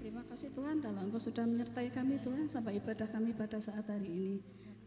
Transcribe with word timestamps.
Terima 0.00 0.24
kasih 0.24 0.48
Tuhan 0.56 0.80
dalam 0.80 1.12
Engkau 1.12 1.20
sudah 1.20 1.44
menyertai 1.44 1.92
kami 1.92 2.16
Tuhan 2.24 2.48
sampai 2.48 2.80
ibadah 2.80 3.04
kami 3.04 3.36
pada 3.36 3.60
saat 3.60 3.84
hari 3.84 4.08
ini. 4.08 4.36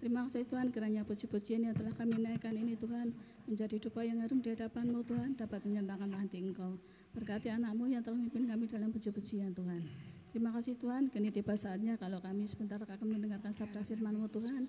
Terima 0.02 0.26
kasih 0.26 0.42
Tuhan 0.50 0.74
kiranya 0.74 1.06
puji-pujian 1.06 1.70
yang 1.70 1.78
telah 1.78 1.94
kami 1.94 2.18
naikkan 2.18 2.58
ini 2.58 2.74
Tuhan 2.74 3.14
menjadi 3.46 3.78
dupa 3.78 4.02
yang 4.02 4.26
harum 4.26 4.42
di 4.42 4.58
hadapanmu 4.58 5.06
Tuhan 5.06 5.38
dapat 5.38 5.70
menyenangkan 5.70 6.18
hati 6.18 6.42
Engkau. 6.42 6.82
Berkati 7.14 7.54
anakmu 7.54 7.94
yang 7.94 8.02
telah 8.02 8.18
memimpin 8.18 8.50
kami 8.50 8.66
dalam 8.66 8.90
puji-pujian 8.90 9.54
Tuhan. 9.54 9.86
Terima 10.34 10.50
kasih 10.50 10.82
Tuhan, 10.82 11.14
kini 11.14 11.30
tiba 11.30 11.54
saatnya 11.54 11.94
kalau 12.02 12.18
kami 12.18 12.50
sebentar 12.50 12.82
akan 12.82 13.06
mendengarkan 13.06 13.54
sabda 13.54 13.86
firman-Mu 13.86 14.34
Tuhan. 14.34 14.66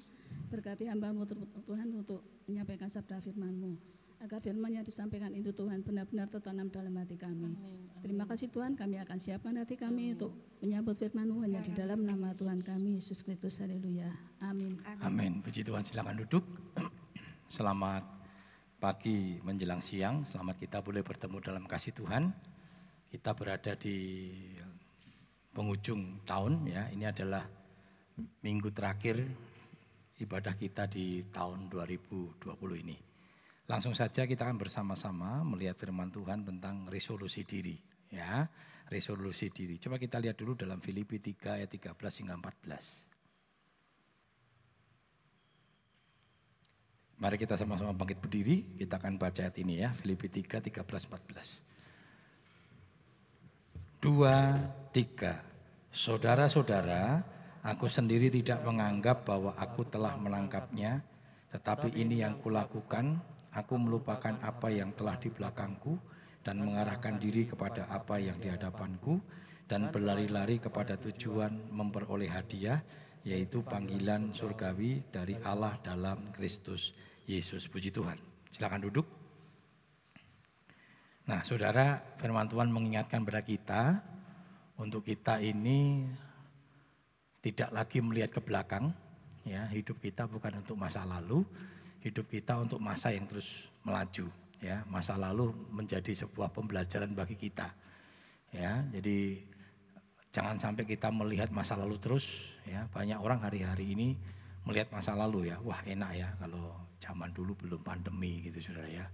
Berkati 0.52 0.92
hamba-Mu 0.92 1.24
Tuhan 1.64 1.88
untuk 1.96 2.20
menyampaikan 2.44 2.92
sabda 2.92 3.16
firman-Mu 3.24 4.03
agar 4.24 4.40
firman 4.40 4.72
yang 4.72 4.84
disampaikan 4.88 5.28
itu 5.36 5.52
Tuhan 5.52 5.84
benar-benar 5.84 6.32
tertanam 6.32 6.72
dalam 6.72 6.96
hati 6.96 7.20
kami. 7.20 7.52
Terima 8.00 8.24
kasih 8.24 8.48
Tuhan, 8.48 8.72
kami 8.72 8.96
akan 9.04 9.20
siapkan 9.20 9.52
hati 9.60 9.76
kami 9.76 10.16
untuk 10.16 10.32
menyambut 10.64 10.96
firman-Mu 10.96 11.44
hanya 11.44 11.60
di 11.60 11.76
dalam 11.76 12.00
nama 12.08 12.32
Tuhan 12.32 12.56
kami, 12.64 12.96
Yesus 12.96 13.20
Kristus. 13.20 13.60
Haleluya. 13.60 14.08
Amin. 14.40 14.80
Amin. 15.04 15.44
Puji 15.44 15.60
Tuhan, 15.60 15.84
silakan 15.84 16.24
duduk. 16.24 16.44
Selamat 17.52 18.00
pagi 18.80 19.36
menjelang 19.44 19.84
siang, 19.84 20.24
selamat 20.24 20.56
kita 20.56 20.80
boleh 20.80 21.04
bertemu 21.04 21.36
dalam 21.44 21.64
kasih 21.68 21.92
Tuhan. 21.92 22.32
Kita 23.12 23.36
berada 23.36 23.76
di 23.76 24.24
penghujung 25.52 26.24
tahun 26.24 26.64
ya. 26.64 26.88
Ini 26.96 27.12
adalah 27.12 27.44
minggu 28.40 28.72
terakhir 28.72 29.20
ibadah 30.16 30.56
kita 30.56 30.88
di 30.88 31.28
tahun 31.28 31.68
2020 31.68 32.40
ini. 32.80 33.03
Langsung 33.64 33.96
saja 33.96 34.28
kita 34.28 34.44
akan 34.44 34.60
bersama-sama 34.60 35.40
melihat 35.40 35.80
firman 35.80 36.12
Tuhan 36.12 36.44
tentang 36.44 36.84
resolusi 36.88 37.48
diri. 37.48 37.80
Ya, 38.12 38.44
resolusi 38.92 39.48
diri. 39.48 39.80
Coba 39.80 39.96
kita 39.96 40.20
lihat 40.20 40.36
dulu 40.36 40.52
dalam 40.52 40.78
Filipi 40.84 41.16
3 41.18 41.64
ayat 41.64 41.72
13 41.72 42.20
hingga 42.20 42.36
14. 42.36 43.14
Mari 47.24 47.40
kita 47.40 47.56
sama-sama 47.56 47.96
bangkit 47.96 48.20
berdiri, 48.20 48.76
kita 48.76 49.00
akan 49.00 49.16
baca 49.16 49.48
ayat 49.48 49.56
ini 49.56 49.80
ya, 49.80 49.96
Filipi 49.96 50.28
3, 50.28 50.60
13, 50.60 51.08
14. 51.08 51.62
Dua, 54.04 54.52
tiga. 54.92 55.40
Saudara-saudara, 55.88 57.24
aku 57.64 57.88
sendiri 57.88 58.28
tidak 58.28 58.60
menganggap 58.66 59.24
bahwa 59.24 59.56
aku 59.56 59.88
telah 59.88 60.12
menangkapnya, 60.20 61.00
tetapi 61.54 61.96
ini 61.96 62.20
yang 62.20 62.36
kulakukan, 62.44 63.16
Aku 63.54 63.78
melupakan 63.78 64.34
apa 64.42 64.66
yang 64.68 64.90
telah 64.98 65.14
di 65.14 65.30
belakangku 65.30 65.94
dan 66.42 66.58
mengarahkan 66.58 67.22
diri 67.22 67.46
kepada 67.46 67.86
apa 67.86 68.18
yang 68.18 68.36
di 68.42 68.50
hadapanku 68.50 69.22
dan 69.64 69.88
berlari-lari 69.94 70.60
kepada 70.60 70.98
tujuan 70.98 71.72
memperoleh 71.72 72.28
hadiah 72.28 72.82
yaitu 73.24 73.64
panggilan 73.64 74.36
surgawi 74.36 75.00
dari 75.08 75.38
Allah 75.40 75.78
dalam 75.80 76.34
Kristus 76.36 76.92
Yesus. 77.24 77.70
Puji 77.70 77.88
Tuhan. 77.88 78.20
Silakan 78.52 78.84
duduk. 78.84 79.06
Nah, 81.24 81.40
Saudara, 81.40 82.04
firman 82.20 82.44
Tuhan 82.52 82.68
mengingatkan 82.68 83.24
kepada 83.24 83.40
kita 83.40 83.82
untuk 84.76 85.08
kita 85.08 85.40
ini 85.40 86.04
tidak 87.40 87.72
lagi 87.72 88.04
melihat 88.04 88.28
ke 88.36 88.40
belakang, 88.44 88.92
ya, 89.48 89.64
hidup 89.72 90.04
kita 90.04 90.28
bukan 90.28 90.60
untuk 90.60 90.76
masa 90.76 91.00
lalu, 91.08 91.40
hidup 92.04 92.28
kita 92.28 92.60
untuk 92.60 92.78
masa 92.78 93.10
yang 93.10 93.24
terus 93.24 93.48
melaju 93.80 94.28
ya. 94.60 94.84
Masa 94.86 95.16
lalu 95.16 95.50
menjadi 95.72 96.12
sebuah 96.12 96.52
pembelajaran 96.52 97.16
bagi 97.16 97.34
kita 97.40 97.72
ya. 98.52 98.84
Jadi 98.92 99.40
jangan 100.30 100.60
sampai 100.60 100.84
kita 100.84 101.08
melihat 101.08 101.48
masa 101.48 101.80
lalu 101.80 101.96
terus 101.96 102.28
ya. 102.68 102.84
Banyak 102.92 103.16
orang 103.16 103.40
hari-hari 103.40 103.96
ini 103.96 104.12
melihat 104.68 104.92
masa 104.92 105.16
lalu 105.16 105.48
ya. 105.48 105.56
Wah 105.64 105.80
enak 105.88 106.10
ya 106.12 106.28
kalau 106.36 106.76
zaman 107.00 107.32
dulu 107.32 107.56
belum 107.56 107.80
pandemi 107.80 108.44
gitu 108.44 108.60
saudara 108.60 108.92
ya. 108.92 109.08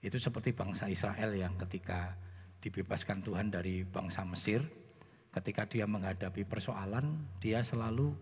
Itu 0.00 0.16
seperti 0.16 0.56
bangsa 0.56 0.88
Israel 0.88 1.36
yang 1.36 1.60
ketika 1.60 2.16
dibebaskan 2.64 3.20
Tuhan 3.20 3.52
dari 3.52 3.84
bangsa 3.84 4.24
Mesir 4.24 4.64
ketika 5.30 5.62
dia 5.64 5.86
menghadapi 5.86 6.42
persoalan 6.44 7.24
dia 7.38 7.62
selalu 7.62 8.12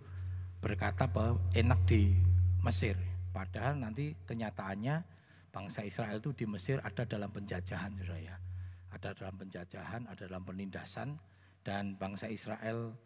berkata 0.61 1.09
bahwa 1.09 1.41
enak 1.57 1.81
di 1.89 2.15
Mesir 2.63 2.95
Padahal 3.29 3.79
nanti 3.79 4.15
kenyataannya 4.25 4.97
bangsa 5.53 5.85
Israel 5.85 6.21
itu 6.21 6.33
di 6.33 6.47
Mesir 6.49 6.81
ada 6.85 7.05
dalam 7.05 7.29
penjajahan, 7.33 7.93
saudara 7.99 8.19
ya. 8.19 8.37
Ada 8.89 9.13
dalam 9.13 9.37
penjajahan, 9.37 10.03
ada 10.09 10.25
dalam 10.25 10.45
penindasan, 10.49 11.19
dan 11.61 11.93
bangsa 12.01 12.33
Israel 12.33 12.97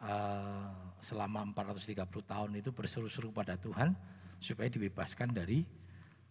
uh, 0.00 0.72
selama 1.04 1.44
430 1.52 2.08
tahun 2.24 2.50
itu 2.56 2.70
berseru-seru 2.72 3.28
pada 3.28 3.60
Tuhan 3.60 3.92
supaya 4.40 4.72
dibebaskan 4.72 5.34
dari 5.34 5.66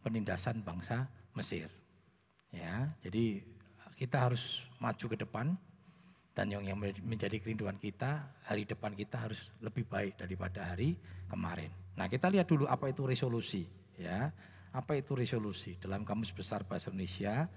penindasan 0.02 0.64
bangsa 0.64 1.06
Mesir. 1.36 1.70
Ya, 2.50 2.88
jadi 3.04 3.44
kita 4.00 4.30
harus 4.30 4.64
maju 4.80 5.06
ke 5.06 5.18
depan 5.20 5.54
dan 6.38 6.54
yang, 6.54 6.62
yang 6.62 6.78
menjadi 6.78 7.42
kerinduan 7.42 7.82
kita, 7.82 8.30
hari 8.46 8.70
depan 8.70 8.94
kita 8.94 9.26
harus 9.26 9.50
lebih 9.58 9.90
baik 9.90 10.22
daripada 10.22 10.70
hari 10.70 10.94
kemarin. 11.26 11.74
Nah, 11.98 12.06
kita 12.06 12.30
lihat 12.30 12.46
dulu 12.46 12.70
apa 12.70 12.94
itu 12.94 13.10
resolusi, 13.10 13.66
ya. 13.98 14.30
Apa 14.70 15.02
itu 15.02 15.18
resolusi? 15.18 15.82
Dalam 15.82 16.06
Kamus 16.06 16.30
Besar 16.30 16.62
Bahasa 16.70 16.94
Indonesia, 16.94 17.50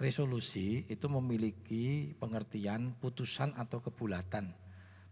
resolusi 0.00 0.88
itu 0.88 1.04
memiliki 1.12 2.16
pengertian 2.16 2.96
putusan 2.96 3.52
atau 3.52 3.84
kebulatan 3.84 4.48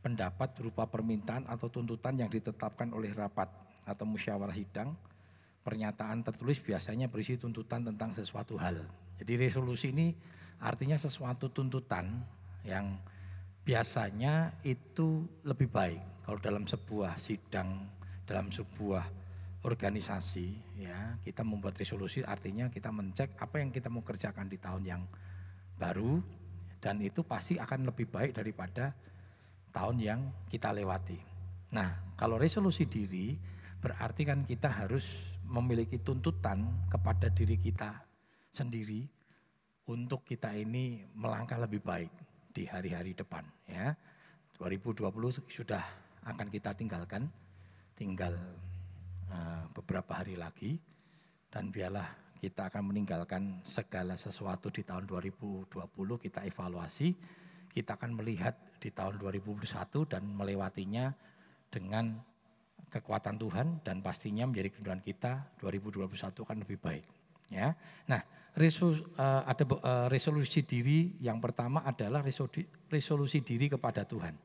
pendapat 0.00 0.56
berupa 0.56 0.88
permintaan 0.88 1.44
atau 1.44 1.68
tuntutan 1.68 2.16
yang 2.16 2.32
ditetapkan 2.32 2.88
oleh 2.96 3.12
rapat 3.12 3.52
atau 3.84 4.08
musyawarah 4.08 4.56
hidang. 4.56 4.96
Pernyataan 5.60 6.24
tertulis 6.24 6.56
biasanya 6.64 7.12
berisi 7.12 7.36
tuntutan 7.36 7.84
tentang 7.84 8.16
sesuatu 8.16 8.56
hal. 8.56 8.80
Jadi 9.20 9.36
resolusi 9.36 9.92
ini 9.92 10.16
artinya 10.64 10.96
sesuatu 10.96 11.52
tuntutan 11.52 12.24
yang 12.64 12.98
biasanya 13.64 14.56
itu 14.66 15.24
lebih 15.46 15.70
baik 15.70 16.00
kalau 16.24 16.38
dalam 16.40 16.64
sebuah 16.64 17.20
sidang 17.20 17.86
dalam 18.24 18.48
sebuah 18.48 19.04
organisasi 19.60 20.80
ya 20.80 21.20
kita 21.20 21.44
membuat 21.44 21.76
resolusi 21.76 22.24
artinya 22.24 22.72
kita 22.72 22.88
mencek 22.88 23.36
apa 23.36 23.60
yang 23.60 23.68
kita 23.68 23.92
mau 23.92 24.00
kerjakan 24.00 24.48
di 24.48 24.56
tahun 24.56 24.82
yang 24.88 25.02
baru 25.76 26.20
dan 26.80 26.96
itu 27.04 27.20
pasti 27.20 27.60
akan 27.60 27.92
lebih 27.92 28.08
baik 28.08 28.32
daripada 28.32 28.96
tahun 29.70 29.96
yang 30.00 30.20
kita 30.48 30.72
lewati. 30.72 31.20
Nah, 31.76 32.16
kalau 32.16 32.40
resolusi 32.40 32.88
diri 32.88 33.36
berarti 33.80 34.24
kan 34.24 34.44
kita 34.48 34.68
harus 34.68 35.36
memiliki 35.44 36.00
tuntutan 36.00 36.64
kepada 36.88 37.28
diri 37.28 37.60
kita 37.60 38.00
sendiri 38.52 39.04
untuk 39.88 40.24
kita 40.24 40.52
ini 40.56 41.04
melangkah 41.16 41.60
lebih 41.60 41.80
baik 41.84 42.29
di 42.50 42.66
hari-hari 42.66 43.14
depan 43.14 43.46
ya. 43.66 43.94
2020 44.58 45.08
sudah 45.48 45.84
akan 46.28 46.48
kita 46.52 46.76
tinggalkan 46.76 47.24
tinggal 47.96 48.36
uh, 49.32 49.64
beberapa 49.72 50.20
hari 50.20 50.36
lagi 50.36 50.76
dan 51.48 51.72
biarlah 51.72 52.06
kita 52.40 52.72
akan 52.72 52.92
meninggalkan 52.92 53.60
segala 53.64 54.16
sesuatu 54.16 54.72
di 54.72 54.84
tahun 54.84 55.04
2020 55.04 55.68
kita 56.20 56.44
evaluasi 56.48 57.12
kita 57.70 58.00
akan 58.00 58.16
melihat 58.16 58.56
di 58.80 58.88
tahun 58.90 59.20
2021 59.20 59.68
dan 60.08 60.22
melewatinya 60.24 61.12
dengan 61.68 62.18
kekuatan 62.90 63.36
Tuhan 63.38 63.84
dan 63.86 64.02
pastinya 64.02 64.48
menjadi 64.48 64.72
kerinduan 64.72 65.04
kita 65.04 65.56
2021 65.62 66.10
akan 66.16 66.58
lebih 66.64 66.78
baik 66.80 67.19
ya. 67.50 67.74
Nah, 68.06 68.22
resolusi, 68.56 69.02
uh, 69.18 69.42
ada 69.44 69.64
uh, 69.66 70.06
resolusi 70.08 70.62
diri 70.62 71.18
yang 71.20 71.42
pertama 71.42 71.82
adalah 71.84 72.22
resolusi, 72.22 72.64
resolusi 72.88 73.42
diri 73.42 73.68
kepada 73.68 74.06
Tuhan. 74.06 74.38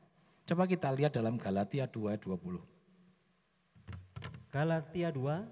Coba 0.46 0.66
kita 0.66 0.92
lihat 0.92 1.14
dalam 1.14 1.38
Galatia 1.40 1.88
2:20. 1.88 2.58
Galatia 4.50 5.08
2 5.10 5.42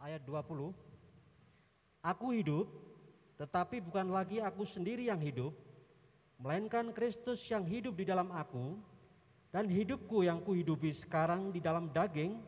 ayat 0.00 0.22
20. 0.24 0.72
Aku 2.06 2.26
hidup, 2.30 2.70
tetapi 3.36 3.82
bukan 3.82 4.08
lagi 4.14 4.38
aku 4.38 4.62
sendiri 4.62 5.10
yang 5.10 5.18
hidup, 5.18 5.50
melainkan 6.38 6.94
Kristus 6.94 7.42
yang 7.50 7.66
hidup 7.66 7.98
di 7.98 8.06
dalam 8.06 8.30
aku, 8.30 8.78
dan 9.50 9.66
hidupku 9.66 10.22
yang 10.22 10.40
kuhidupi 10.44 10.92
sekarang 10.94 11.50
di 11.50 11.58
dalam 11.58 11.90
daging 11.90 12.38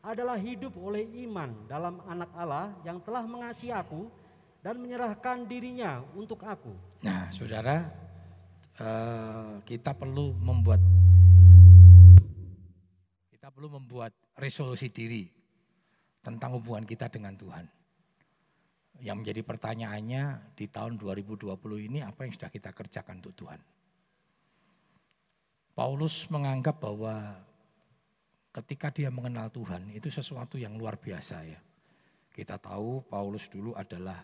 adalah 0.00 0.40
hidup 0.40 0.72
oleh 0.80 1.04
iman 1.28 1.52
dalam 1.68 2.00
anak 2.08 2.32
Allah 2.32 2.72
yang 2.88 2.96
telah 3.04 3.24
mengasihi 3.28 3.72
aku 3.72 4.08
dan 4.64 4.80
menyerahkan 4.80 5.44
dirinya 5.44 6.00
untuk 6.16 6.40
aku. 6.44 6.72
Nah, 7.04 7.28
saudara, 7.32 7.88
uh, 8.80 9.60
kita 9.64 9.92
perlu 9.92 10.32
membuat 10.40 10.80
kita 13.28 13.48
perlu 13.52 13.76
membuat 13.76 14.12
resolusi 14.36 14.88
diri 14.88 15.28
tentang 16.20 16.56
hubungan 16.56 16.84
kita 16.84 17.08
dengan 17.08 17.36
Tuhan. 17.36 17.64
Yang 19.00 19.16
menjadi 19.16 19.40
pertanyaannya 19.48 20.24
di 20.52 20.68
tahun 20.68 21.00
2020 21.00 21.56
ini 21.88 22.04
apa 22.04 22.28
yang 22.28 22.32
sudah 22.36 22.52
kita 22.52 22.68
kerjakan 22.76 23.24
untuk 23.24 23.32
Tuhan? 23.32 23.60
Paulus 25.72 26.28
menganggap 26.28 26.76
bahwa 26.84 27.40
ketika 28.50 28.90
dia 28.90 29.10
mengenal 29.10 29.50
Tuhan 29.50 29.94
itu 29.94 30.10
sesuatu 30.10 30.58
yang 30.58 30.74
luar 30.74 30.98
biasa 30.98 31.36
ya. 31.46 31.60
Kita 32.30 32.58
tahu 32.58 33.02
Paulus 33.06 33.50
dulu 33.50 33.74
adalah 33.74 34.22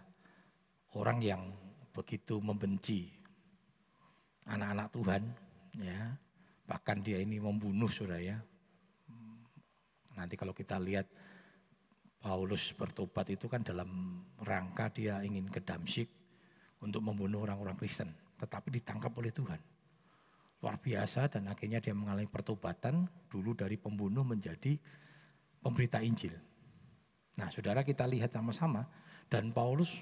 orang 0.94 1.18
yang 1.22 1.42
begitu 1.90 2.38
membenci 2.42 3.10
anak-anak 4.46 4.88
Tuhan 4.94 5.22
ya. 5.78 6.14
Bahkan 6.66 6.98
dia 7.02 7.22
ini 7.22 7.38
membunuh 7.38 7.90
Saudara 7.90 8.18
ya. 8.18 8.38
Nanti 10.18 10.34
kalau 10.34 10.56
kita 10.56 10.80
lihat 10.82 11.06
Paulus 12.18 12.74
bertobat 12.74 13.30
itu 13.30 13.46
kan 13.46 13.62
dalam 13.62 14.22
rangka 14.42 14.90
dia 14.90 15.22
ingin 15.22 15.46
ke 15.46 15.62
Damsyik 15.62 16.10
untuk 16.82 17.04
membunuh 17.04 17.46
orang-orang 17.46 17.78
Kristen, 17.78 18.10
tetapi 18.40 18.80
ditangkap 18.80 19.14
oleh 19.14 19.30
Tuhan 19.30 19.75
luar 20.64 20.80
biasa 20.80 21.28
dan 21.28 21.52
akhirnya 21.52 21.78
dia 21.84 21.92
mengalami 21.92 22.28
pertobatan 22.28 23.04
dulu 23.28 23.52
dari 23.52 23.76
pembunuh 23.76 24.24
menjadi 24.24 24.76
pemberita 25.60 26.00
Injil. 26.00 26.32
Nah, 27.36 27.52
saudara 27.52 27.84
kita 27.84 28.08
lihat 28.08 28.32
sama-sama 28.32 28.88
dan 29.28 29.52
Paulus 29.52 29.92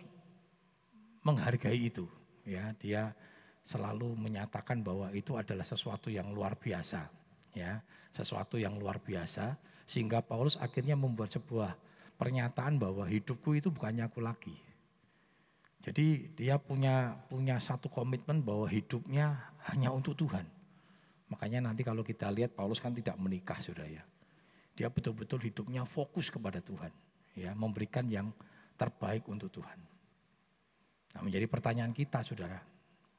menghargai 1.26 1.90
itu, 1.90 2.06
ya 2.46 2.70
dia 2.78 3.10
selalu 3.64 4.14
menyatakan 4.14 4.84
bahwa 4.84 5.10
itu 5.10 5.34
adalah 5.34 5.66
sesuatu 5.66 6.12
yang 6.12 6.30
luar 6.30 6.54
biasa, 6.54 7.10
ya 7.56 7.82
sesuatu 8.14 8.54
yang 8.60 8.78
luar 8.78 9.02
biasa 9.02 9.58
sehingga 9.84 10.22
Paulus 10.22 10.56
akhirnya 10.56 10.94
membuat 10.94 11.34
sebuah 11.34 11.76
pernyataan 12.14 12.78
bahwa 12.78 13.04
hidupku 13.10 13.58
itu 13.58 13.74
bukannya 13.74 14.06
aku 14.06 14.22
lagi. 14.22 14.54
Jadi 15.84 16.32
dia 16.32 16.56
punya 16.56 17.12
punya 17.28 17.60
satu 17.60 17.92
komitmen 17.92 18.40
bahwa 18.40 18.64
hidupnya 18.64 19.52
hanya 19.68 19.92
untuk 19.92 20.16
Tuhan. 20.16 20.48
Makanya 21.28 21.60
nanti 21.60 21.84
kalau 21.84 22.00
kita 22.00 22.32
lihat 22.32 22.56
Paulus 22.56 22.80
kan 22.80 22.96
tidak 22.96 23.20
menikah 23.20 23.60
sudah 23.60 23.84
ya. 23.84 24.00
Dia 24.72 24.88
betul-betul 24.88 25.44
hidupnya 25.44 25.84
fokus 25.84 26.32
kepada 26.32 26.64
Tuhan. 26.64 26.88
ya 27.36 27.52
Memberikan 27.52 28.08
yang 28.08 28.32
terbaik 28.80 29.28
untuk 29.28 29.52
Tuhan. 29.52 29.76
Nah 31.14 31.20
menjadi 31.20 31.44
pertanyaan 31.52 31.92
kita 31.92 32.24
saudara. 32.24 32.64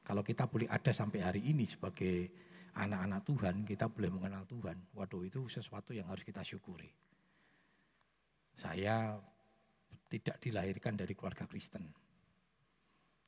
Kalau 0.02 0.26
kita 0.26 0.50
boleh 0.50 0.66
ada 0.66 0.90
sampai 0.90 1.22
hari 1.22 1.46
ini 1.46 1.70
sebagai 1.70 2.30
anak-anak 2.74 3.20
Tuhan, 3.30 3.54
kita 3.62 3.86
boleh 3.86 4.10
mengenal 4.10 4.42
Tuhan. 4.42 4.90
Waduh 4.90 5.22
itu 5.22 5.46
sesuatu 5.46 5.94
yang 5.94 6.10
harus 6.10 6.26
kita 6.26 6.42
syukuri. 6.42 6.90
Saya 8.58 9.14
tidak 10.10 10.42
dilahirkan 10.42 10.98
dari 10.98 11.14
keluarga 11.14 11.46
Kristen. 11.46 12.05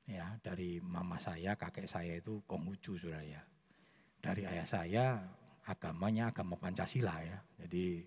Ya, 0.08 0.40
dari 0.40 0.80
mama 0.80 1.20
saya, 1.20 1.52
kakek 1.52 1.84
saya 1.84 2.16
itu 2.16 2.40
Konghucu 2.48 2.96
saudara 2.96 3.20
ya 3.20 3.44
dari 4.18 4.42
ayah 4.44 4.66
saya 4.66 5.04
agamanya 5.66 6.30
agama 6.30 6.58
Pancasila 6.58 7.22
ya. 7.22 7.38
Jadi 7.64 8.02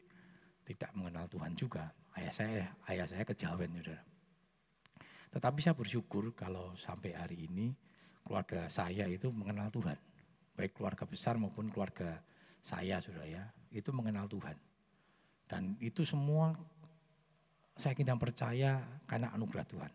tidak 0.68 0.92
mengenal 0.96 1.26
Tuhan 1.32 1.54
juga. 1.56 1.92
Ayah 2.16 2.34
saya 2.36 2.68
ayah 2.92 3.08
saya 3.08 3.24
kejawen 3.24 3.80
ya. 3.80 4.00
Tetapi 5.32 5.60
saya 5.64 5.76
bersyukur 5.76 6.36
kalau 6.36 6.76
sampai 6.76 7.16
hari 7.16 7.48
ini 7.48 7.72
keluarga 8.28 8.68
saya 8.68 9.08
itu 9.08 9.32
mengenal 9.32 9.72
Tuhan. 9.72 9.96
Baik 10.60 10.76
keluarga 10.76 11.08
besar 11.08 11.40
maupun 11.40 11.72
keluarga 11.72 12.20
saya 12.60 13.00
sudah 13.00 13.24
ya, 13.24 13.48
itu 13.72 13.90
mengenal 13.96 14.28
Tuhan. 14.28 14.60
Dan 15.48 15.80
itu 15.80 16.04
semua 16.04 16.52
saya 17.80 17.96
kira 17.96 18.14
percaya 18.20 18.84
karena 19.08 19.32
anugerah 19.32 19.66
Tuhan. 19.66 19.92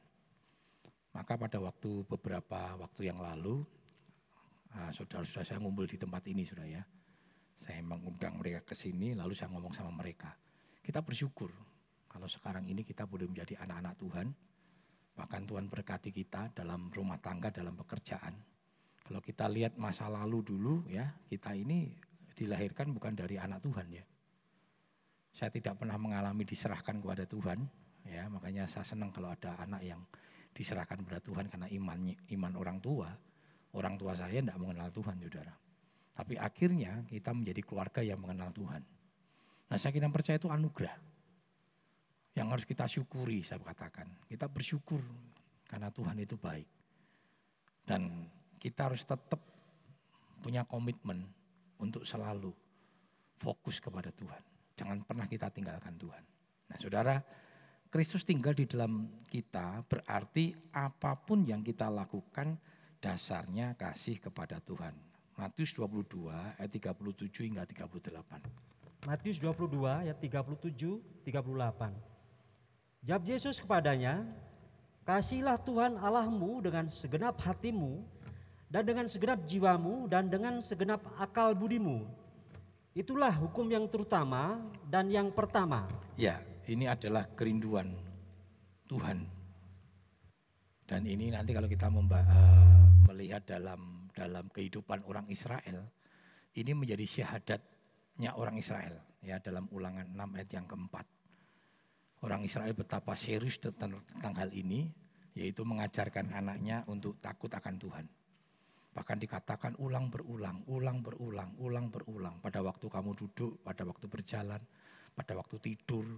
Maka 1.17 1.41
pada 1.41 1.57
waktu 1.57 2.05
beberapa 2.05 2.77
waktu 2.77 3.09
yang 3.09 3.25
lalu 3.25 3.65
Nah, 4.77 4.93
saudara-saudara 4.93 5.49
saya 5.49 5.59
ngumpul 5.65 5.89
di 5.89 5.97
tempat 5.97 6.21
ini 6.29 6.45
sudah 6.45 6.69
ya. 6.69 6.85
Saya 7.57 7.81
mengundang 7.81 8.37
mereka 8.37 8.61
ke 8.69 8.75
sini 8.77 9.17
lalu 9.17 9.33
saya 9.33 9.49
ngomong 9.57 9.73
sama 9.73 9.89
mereka. 9.89 10.37
Kita 10.85 11.01
bersyukur 11.01 11.49
kalau 12.13 12.29
sekarang 12.29 12.69
ini 12.69 12.85
kita 12.85 13.09
boleh 13.09 13.25
menjadi 13.25 13.57
anak-anak 13.65 13.97
Tuhan. 13.97 14.29
Bahkan 15.17 15.43
Tuhan 15.49 15.65
berkati 15.73 16.13
kita 16.13 16.53
dalam 16.53 16.93
rumah 16.93 17.17
tangga, 17.17 17.49
dalam 17.49 17.73
pekerjaan. 17.73 18.37
Kalau 19.01 19.25
kita 19.25 19.49
lihat 19.49 19.81
masa 19.81 20.13
lalu 20.13 20.45
dulu 20.45 20.85
ya, 20.93 21.09
kita 21.25 21.57
ini 21.57 21.97
dilahirkan 22.37 22.93
bukan 22.93 23.17
dari 23.17 23.41
anak 23.41 23.65
Tuhan 23.65 23.87
ya. 23.89 24.05
Saya 25.33 25.49
tidak 25.49 25.81
pernah 25.81 25.97
mengalami 25.97 26.45
diserahkan 26.45 27.01
kepada 27.01 27.25
Tuhan, 27.25 27.65
ya 28.05 28.29
makanya 28.29 28.69
saya 28.69 28.85
senang 28.85 29.09
kalau 29.09 29.33
ada 29.33 29.57
anak 29.57 29.81
yang 29.85 30.05
diserahkan 30.57 31.05
kepada 31.05 31.21
Tuhan 31.21 31.53
karena 31.53 31.69
iman 31.69 31.99
iman 32.33 32.53
orang 32.57 32.81
tua 32.81 33.13
Orang 33.77 34.01
tua 34.01 34.17
saya 34.17 34.41
tidak 34.41 34.57
mengenal 34.57 34.89
Tuhan, 34.89 35.21
saudara. 35.21 35.53
Tapi 36.17 36.41
akhirnya 36.41 37.05
kita 37.05 37.37
menjadi 37.37 37.61
keluarga 37.61 38.01
yang 38.01 38.17
mengenal 38.17 38.49
Tuhan. 38.57 38.81
Nah 39.69 39.77
saya 39.77 39.93
kira 39.93 40.09
percaya 40.09 40.41
itu 40.41 40.49
anugerah. 40.49 40.97
Yang 42.33 42.47
harus 42.49 42.65
kita 42.65 42.89
syukuri, 42.89 43.45
saya 43.45 43.61
katakan. 43.61 44.09
Kita 44.25 44.49
bersyukur 44.49 45.05
karena 45.69 45.93
Tuhan 45.93 46.17
itu 46.17 46.41
baik. 46.41 46.69
Dan 47.85 48.25
kita 48.57 48.89
harus 48.89 49.05
tetap 49.05 49.45
punya 50.41 50.65
komitmen 50.65 51.29
untuk 51.77 52.09
selalu 52.09 52.57
fokus 53.37 53.77
kepada 53.77 54.09
Tuhan. 54.09 54.41
Jangan 54.73 55.05
pernah 55.05 55.29
kita 55.29 55.53
tinggalkan 55.53 56.01
Tuhan. 56.01 56.25
Nah 56.73 56.77
saudara, 56.81 57.21
Kristus 57.97 58.29
tinggal 58.29 58.53
di 58.53 58.69
dalam 58.69 59.09
kita 59.25 59.81
berarti 59.89 60.53
apa 60.69 61.17
pun 61.17 61.49
yang 61.49 61.65
kita 61.65 61.89
lakukan 61.89 62.61
dasarnya 63.01 63.73
kasih 63.73 64.21
kepada 64.21 64.61
Tuhan. 64.61 64.93
Matius 65.33 65.73
22 65.73 66.29
ayat 66.61 66.69
37 66.69 66.93
hingga 67.49 67.65
38. 67.65 69.09
Matius 69.09 69.41
22 69.41 69.89
ayat 69.89 70.13
37 70.21 71.25
38. 71.25 73.01
Jawab 73.01 73.25
Yesus 73.25 73.65
kepadanya, 73.65 74.29
Kasihlah 75.09 75.57
Tuhan 75.65 75.97
Allahmu 75.97 76.61
dengan 76.69 76.85
segenap 76.93 77.41
hatimu 77.49 78.05
dan 78.69 78.85
dengan 78.85 79.09
segenap 79.09 79.41
jiwamu 79.49 80.05
dan 80.05 80.29
dengan 80.29 80.61
segenap 80.61 81.01
akal 81.17 81.57
budimu. 81.57 82.05
Itulah 82.93 83.33
hukum 83.33 83.65
yang 83.73 83.89
terutama 83.89 84.61
dan 84.85 85.09
yang 85.09 85.33
pertama. 85.33 85.89
Ya, 86.21 86.45
ini 86.67 86.85
adalah 86.91 87.31
kerinduan 87.35 87.95
Tuhan. 88.91 89.19
Dan 90.87 91.03
ini 91.07 91.35
nanti 91.35 91.51
kalau 91.51 91.67
kita 91.67 91.91
membahas 91.91 92.95
melihat 93.11 93.43
dalam 93.43 94.07
dalam 94.15 94.47
kehidupan 94.51 95.03
orang 95.07 95.27
Israel, 95.31 95.83
ini 96.55 96.73
menjadi 96.75 97.03
syahadatnya 97.03 98.39
orang 98.39 98.59
Israel 98.59 98.95
ya 99.23 99.43
dalam 99.43 99.67
ulangan 99.75 100.07
6 100.15 100.37
ayat 100.39 100.51
yang 100.55 100.67
keempat. 100.67 101.07
Orang 102.23 102.43
Israel 102.47 102.73
betapa 102.73 103.13
serius 103.19 103.61
tentang, 103.61 104.03
tentang 104.09 104.35
hal 104.35 104.51
ini, 104.55 104.89
yaitu 105.37 105.67
mengajarkan 105.67 106.33
anaknya 106.33 106.83
untuk 106.89 107.21
takut 107.21 107.53
akan 107.53 107.77
Tuhan. 107.77 108.07
Bahkan 108.97 109.19
dikatakan 109.21 109.73
ulang 109.77 110.09
berulang, 110.09 110.65
ulang 110.73 111.05
berulang, 111.05 111.53
ulang 111.61 111.93
berulang. 111.93 112.41
Pada 112.41 112.65
waktu 112.65 112.89
kamu 112.89 113.13
duduk, 113.13 113.61
pada 113.61 113.85
waktu 113.85 114.09
berjalan, 114.09 114.63
pada 115.13 115.37
waktu 115.37 115.61
tidur. 115.61 116.09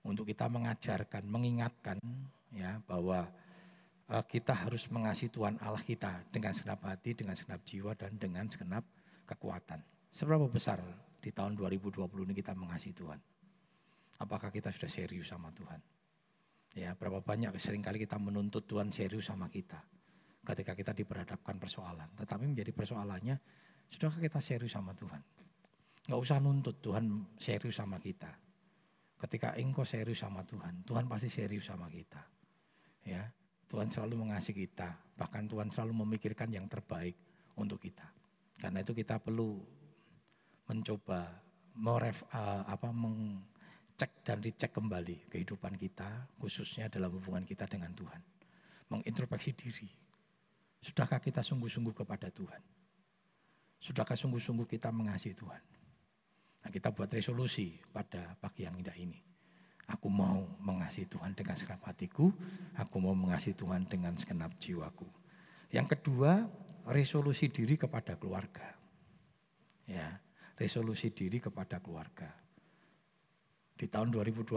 Untuk 0.00 0.24
kita 0.28 0.48
mengajarkan, 0.48 1.28
mengingatkan 1.28 2.00
ya 2.50 2.80
bahwa 2.88 3.28
Eh, 4.10 4.24
kita 4.26 4.66
harus 4.66 4.90
mengasihi 4.90 5.30
Tuhan 5.30 5.54
Allah 5.62 5.78
kita 5.78 6.26
dengan 6.34 6.50
segenap 6.50 6.82
hati, 6.82 7.14
dengan 7.14 7.38
segenap 7.38 7.62
jiwa, 7.62 7.94
dan 7.94 8.18
dengan 8.18 8.42
segenap 8.50 8.82
kekuatan. 9.22 9.78
Seberapa 10.10 10.50
besar 10.50 10.82
di 11.22 11.30
tahun 11.30 11.54
2020 11.54 12.26
ini 12.26 12.34
kita 12.34 12.50
mengasihi 12.58 12.90
Tuhan? 12.90 13.22
Apakah 14.18 14.50
kita 14.50 14.74
sudah 14.74 14.90
serius 14.90 15.30
sama 15.30 15.54
Tuhan? 15.54 15.78
Ya, 16.74 16.90
berapa 16.98 17.22
banyak 17.22 17.54
sering 17.62 17.86
kali 17.86 18.02
kita 18.02 18.18
menuntut 18.18 18.66
Tuhan 18.66 18.90
serius 18.90 19.30
sama 19.30 19.46
kita 19.46 19.78
ketika 20.42 20.74
kita 20.74 20.90
diperhadapkan 20.90 21.62
persoalan. 21.62 22.10
Tetapi 22.18 22.50
menjadi 22.50 22.74
persoalannya, 22.74 23.38
sudahkah 23.94 24.18
kita 24.18 24.42
serius 24.42 24.74
sama 24.74 24.90
Tuhan? 24.98 25.22
Gak 26.10 26.18
usah 26.18 26.42
nuntut 26.42 26.82
Tuhan 26.82 27.38
serius 27.38 27.78
sama 27.78 28.02
kita. 28.02 28.34
Ketika 29.20 29.52
engkau 29.60 29.84
serius 29.84 30.24
sama 30.24 30.40
Tuhan, 30.48 30.80
Tuhan 30.88 31.04
pasti 31.04 31.28
serius 31.28 31.68
sama 31.68 31.92
kita. 31.92 32.24
Ya, 33.04 33.28
Tuhan 33.68 33.92
selalu 33.92 34.24
mengasihi 34.24 34.64
kita, 34.64 34.96
bahkan 35.20 35.44
Tuhan 35.44 35.68
selalu 35.68 36.02
memikirkan 36.04 36.48
yang 36.48 36.64
terbaik 36.66 37.14
untuk 37.60 37.84
kita. 37.84 38.08
Karena 38.56 38.80
itu 38.80 38.96
kita 38.96 39.20
perlu 39.20 39.60
mencoba 40.68 41.28
meref, 41.76 42.24
uh, 42.32 42.64
apa, 42.64 42.88
mengcek 42.90 44.24
dan 44.24 44.40
dicek 44.40 44.72
kembali 44.72 45.28
kehidupan 45.28 45.76
kita, 45.76 46.28
khususnya 46.40 46.88
dalam 46.88 47.12
hubungan 47.14 47.44
kita 47.44 47.68
dengan 47.68 47.92
Tuhan. 47.92 48.20
Mengintrospeksi 48.90 49.52
diri. 49.54 49.88
Sudahkah 50.80 51.20
kita 51.20 51.44
sungguh-sungguh 51.44 51.92
kepada 51.92 52.32
Tuhan? 52.32 52.62
Sudahkah 53.80 54.16
sungguh-sungguh 54.16 54.66
kita 54.66 54.88
mengasihi 54.92 55.36
Tuhan? 55.36 55.69
Nah, 56.60 56.68
kita 56.68 56.92
buat 56.92 57.08
resolusi 57.08 57.80
pada 57.92 58.36
pagi 58.36 58.68
yang 58.68 58.76
indah 58.76 58.96
ini. 58.96 59.16
Aku 59.90 60.06
mau 60.06 60.38
mengasihi 60.62 61.10
Tuhan 61.10 61.34
dengan 61.34 61.58
segenap 61.58 61.82
hatiku, 61.90 62.30
aku 62.78 62.96
mau 63.02 63.16
mengasihi 63.16 63.58
Tuhan 63.58 63.90
dengan 63.90 64.14
segenap 64.14 64.54
jiwaku. 64.60 65.08
Yang 65.74 65.98
kedua, 65.98 66.46
resolusi 66.86 67.50
diri 67.50 67.74
kepada 67.74 68.14
keluarga. 68.14 68.70
Ya, 69.90 70.22
resolusi 70.54 71.10
diri 71.10 71.42
kepada 71.42 71.82
keluarga. 71.82 72.30
Di 73.74 73.90
tahun 73.90 74.14
2020, 74.14 74.54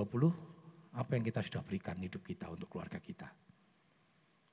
apa 0.93 1.11
yang 1.17 1.25
kita 1.25 1.41
sudah 1.41 1.65
berikan 1.65 1.97
hidup 1.97 2.21
kita 2.21 2.51
untuk 2.53 2.69
keluarga 2.69 3.01
kita? 3.01 3.25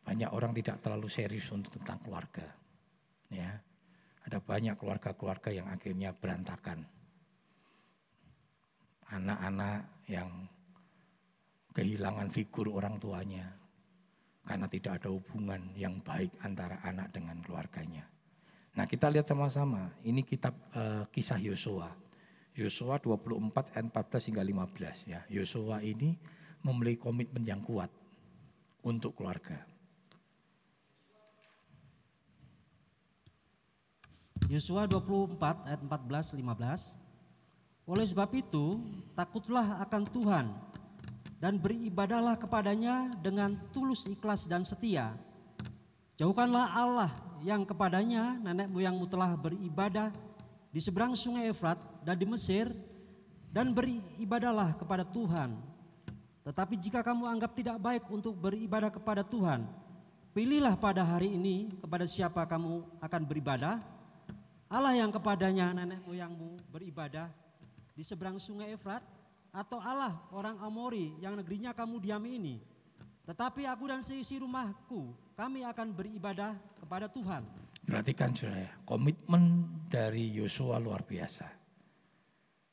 Banyak 0.00 0.30
orang 0.33 0.57
tidak 0.57 0.80
terlalu 0.80 1.12
serius 1.12 1.50
untuk 1.52 1.76
tentang 1.76 2.00
keluarga. 2.00 2.49
Ya, 3.28 3.61
ada 4.25 4.38
banyak 4.40 4.80
keluarga-keluarga 4.80 5.52
yang 5.52 5.69
akhirnya 5.69 6.16
berantakan. 6.16 7.00
Anak-anak 9.10 10.06
yang 10.06 10.30
kehilangan 11.74 12.30
figur 12.30 12.70
orang 12.70 12.98
tuanya 12.98 13.46
karena 14.46 14.66
tidak 14.66 15.02
ada 15.02 15.08
hubungan 15.14 15.62
yang 15.78 16.02
baik 16.02 16.34
antara 16.42 16.82
anak 16.82 17.14
dengan 17.14 17.38
keluarganya. 17.42 18.02
Nah 18.74 18.86
kita 18.86 19.10
lihat 19.10 19.26
sama-sama, 19.26 19.90
ini 20.06 20.22
kitab 20.22 20.54
uh, 20.74 21.06
kisah 21.10 21.38
Yosua. 21.38 21.90
Yosua 22.54 22.98
24 22.98 23.74
ayat 23.74 23.86
14 23.90 24.28
hingga 24.30 24.42
15 24.42 25.10
ya. 25.10 25.20
Yosua 25.30 25.82
ini 25.82 26.18
memiliki 26.66 27.02
komitmen 27.02 27.46
yang 27.46 27.62
kuat 27.62 27.90
untuk 28.82 29.14
keluarga. 29.14 29.62
Yosua 34.50 34.90
24 34.90 35.38
ayat 35.70 35.78
14 35.78 36.34
15 36.34 37.09
Oleh 37.90 38.06
sebab 38.06 38.30
itu 38.38 38.78
takutlah 39.18 39.82
akan 39.82 40.06
Tuhan 40.14 40.47
dan 41.42 41.59
beribadahlah 41.59 42.38
kepadanya 42.38 43.11
dengan 43.18 43.59
tulus 43.75 44.06
ikhlas 44.06 44.47
dan 44.47 44.62
setia. 44.62 45.18
Jauhkanlah 46.14 46.70
Allah 46.70 47.11
yang 47.42 47.66
kepadanya 47.66 48.38
nenek 48.38 48.70
moyangmu 48.70 49.11
telah 49.11 49.35
beribadah 49.35 50.14
di 50.70 50.78
seberang 50.78 51.18
sungai 51.18 51.50
Efrat 51.50 51.82
dan 52.06 52.14
di 52.14 52.30
Mesir 52.30 52.70
dan 53.50 53.75
beribadahlah 53.75 54.78
kepada 54.78 55.02
Tuhan. 55.02 55.59
Tetapi 56.47 56.78
jika 56.78 57.02
kamu 57.02 57.26
anggap 57.26 57.59
tidak 57.59 57.82
baik 57.82 58.06
untuk 58.06 58.38
beribadah 58.38 58.94
kepada 58.94 59.26
Tuhan, 59.26 59.66
pilihlah 60.30 60.78
pada 60.78 61.02
hari 61.02 61.35
ini 61.35 61.75
kepada 61.82 62.06
siapa 62.06 62.47
kamu 62.47 63.02
akan 63.02 63.23
beribadah. 63.26 63.82
Allah 64.70 64.94
yang 64.94 65.11
kepadanya 65.11 65.75
nenek 65.75 66.06
moyangmu 66.06 66.70
beribadah 66.70 67.50
di 68.00 68.09
seberang 68.09 68.40
sungai 68.40 68.73
Efrat 68.73 69.04
atau 69.52 69.76
Allah 69.76 70.25
orang 70.33 70.57
Amori 70.64 71.21
yang 71.21 71.37
negerinya 71.37 71.76
kamu 71.76 72.00
diami 72.00 72.30
ini. 72.40 72.57
Tetapi 73.28 73.69
aku 73.69 73.92
dan 73.92 74.00
seisi 74.00 74.40
rumahku 74.40 75.12
kami 75.37 75.69
akan 75.69 75.92
beribadah 75.92 76.57
kepada 76.80 77.12
Tuhan. 77.12 77.45
Perhatikan 77.85 78.33
saudara, 78.33 78.73
komitmen 78.88 79.69
dari 79.92 80.33
Yosua 80.33 80.80
luar 80.80 81.04
biasa. 81.04 81.45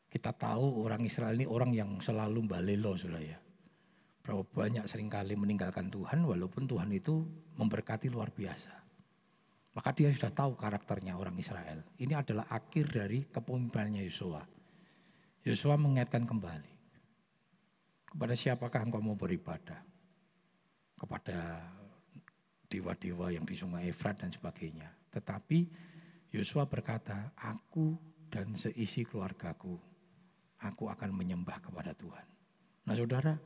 Kita 0.08 0.32
tahu 0.32 0.88
orang 0.88 1.04
Israel 1.04 1.36
ini 1.36 1.44
orang 1.44 1.76
yang 1.76 2.00
selalu 2.00 2.48
balelo 2.48 2.96
saudara 2.96 3.20
ya. 3.20 3.36
Berapa 4.24 4.48
banyak 4.48 4.88
sering 4.88 5.12
kali 5.12 5.36
meninggalkan 5.36 5.92
Tuhan 5.92 6.24
walaupun 6.24 6.72
Tuhan 6.72 6.88
itu 6.96 7.28
memberkati 7.60 8.08
luar 8.08 8.32
biasa. 8.32 8.72
Maka 9.76 9.92
dia 9.92 10.08
sudah 10.08 10.32
tahu 10.32 10.56
karakternya 10.56 11.20
orang 11.20 11.36
Israel. 11.36 11.84
Ini 12.00 12.16
adalah 12.16 12.48
akhir 12.48 12.96
dari 12.96 13.28
kepemimpinannya 13.28 14.08
Yosua. 14.08 14.57
Yosua 15.48 15.80
mengingatkan 15.80 16.28
kembali. 16.28 16.76
Kepada 18.12 18.36
siapakah 18.36 18.84
engkau 18.84 19.00
mau 19.00 19.16
beribadah? 19.16 19.80
Kepada 21.00 21.64
dewa-dewa 22.68 23.32
yang 23.32 23.48
di 23.48 23.56
sungai 23.56 23.88
Efrat 23.88 24.20
dan 24.20 24.28
sebagainya. 24.28 24.92
Tetapi 25.08 25.60
Yosua 26.36 26.68
berkata, 26.68 27.32
aku 27.40 27.96
dan 28.28 28.60
seisi 28.60 29.08
keluargaku, 29.08 29.80
aku 30.60 30.92
akan 30.92 31.16
menyembah 31.16 31.64
kepada 31.64 31.96
Tuhan. 31.96 32.28
Nah 32.84 32.96
saudara, 33.00 33.40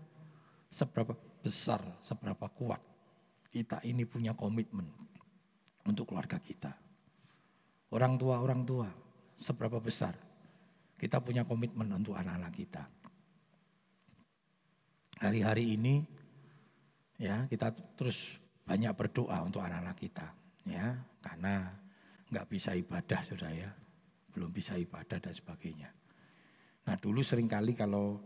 seberapa 0.74 1.13
besar, 1.46 1.86
seberapa 2.01 2.50
kuat 2.50 2.81
kita 3.53 3.77
ini 3.86 4.10
punya 4.10 4.34
komitmen 4.34 4.89
untuk 5.86 6.10
keluarga 6.10 6.41
kita. 6.41 6.74
Orang 7.93 8.17
tua, 8.17 8.41
orang 8.41 8.65
tua, 8.65 8.89
seberapa 9.38 9.77
besar 9.77 10.31
kita 11.01 11.17
punya 11.17 11.41
komitmen 11.41 11.89
untuk 11.89 12.13
anak-anak 12.13 12.53
kita. 12.53 12.86
Hari-hari 15.17 15.74
ini 15.74 16.05
ya 17.17 17.50
kita 17.50 17.74
terus 17.98 18.38
banyak 18.62 18.93
berdoa 18.93 19.41
untuk 19.41 19.65
anak-anak 19.65 19.98
kita 19.98 20.29
ya 20.70 20.93
karena 21.25 21.74
nggak 22.29 22.46
bisa 22.46 22.77
ibadah 22.77 23.22
sudah 23.25 23.50
ya 23.50 23.70
belum 24.29 24.53
bisa 24.53 24.77
ibadah 24.77 25.17
dan 25.17 25.34
sebagainya. 25.34 25.89
Nah 26.86 26.96
dulu 27.01 27.25
sering 27.25 27.50
kali 27.50 27.74
kalau 27.74 28.22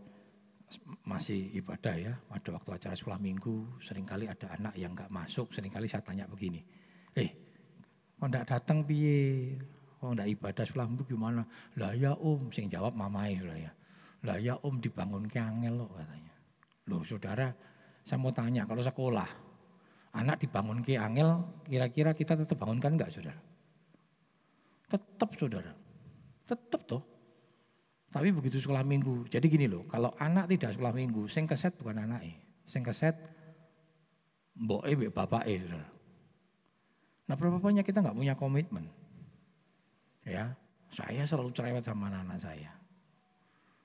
masih 1.06 1.56
ibadah 1.56 1.94
ya 1.96 2.12
pada 2.28 2.50
waktu 2.58 2.70
acara 2.76 2.94
sekolah 2.98 3.22
minggu 3.22 3.80
sering 3.80 4.02
kali 4.02 4.26
ada 4.26 4.50
anak 4.52 4.74
yang 4.74 4.92
nggak 4.92 5.08
masuk 5.14 5.54
sering 5.54 5.70
kali 5.70 5.86
saya 5.86 6.02
tanya 6.02 6.26
begini 6.26 6.58
eh 7.14 7.30
kok 8.18 8.26
nggak 8.26 8.50
datang 8.50 8.82
piye 8.82 9.54
Oh 10.06 10.14
ndak 10.14 10.30
ibadah 10.38 10.62
sulam 10.62 10.94
itu 10.94 11.18
gimana? 11.18 11.42
Lah 11.82 11.90
ya 11.98 12.14
om, 12.14 12.46
sing 12.54 12.70
jawab 12.70 12.94
mamai 12.94 13.34
sudah 13.34 13.58
ya. 13.58 13.72
Lah 14.22 14.38
ya 14.38 14.54
om 14.62 14.78
dibangun 14.78 15.26
ke 15.26 15.42
angel 15.42 15.82
loh 15.82 15.90
katanya. 15.98 16.34
Loh 16.86 17.02
saudara, 17.02 17.50
saya 18.06 18.22
mau 18.22 18.30
tanya 18.30 18.62
kalau 18.62 18.86
sekolah, 18.86 19.26
anak 20.14 20.46
dibangun 20.46 20.78
ke 20.78 20.94
angel, 20.94 21.42
kira-kira 21.66 22.14
kita 22.14 22.38
tetap 22.38 22.54
bangunkan 22.54 22.94
enggak 22.94 23.10
saudara? 23.10 23.42
Tetap 24.86 25.30
saudara, 25.34 25.74
tetap 26.46 26.86
toh. 26.86 27.02
Tapi 28.14 28.30
begitu 28.30 28.62
sekolah 28.62 28.86
minggu, 28.86 29.26
jadi 29.26 29.42
gini 29.50 29.66
loh, 29.66 29.82
kalau 29.90 30.14
anak 30.22 30.46
tidak 30.46 30.78
sekolah 30.78 30.94
minggu, 30.94 31.26
sing 31.26 31.50
keset 31.50 31.74
bukan 31.82 32.06
anak 32.06 32.22
sing 32.70 32.86
keset 32.86 33.18
mbok 34.54 34.86
e 34.86 35.10
bapak 35.10 35.42
saudara. 35.50 35.88
Nah 37.26 37.34
berapa 37.34 37.58
banyak 37.58 37.82
kita 37.82 38.06
nggak 38.06 38.14
punya 38.14 38.34
komitmen. 38.38 38.86
Ya, 40.26 40.50
saya 40.90 41.22
selalu 41.22 41.54
cerewet 41.54 41.86
sama 41.86 42.10
anak-anak 42.10 42.38
saya. 42.42 42.72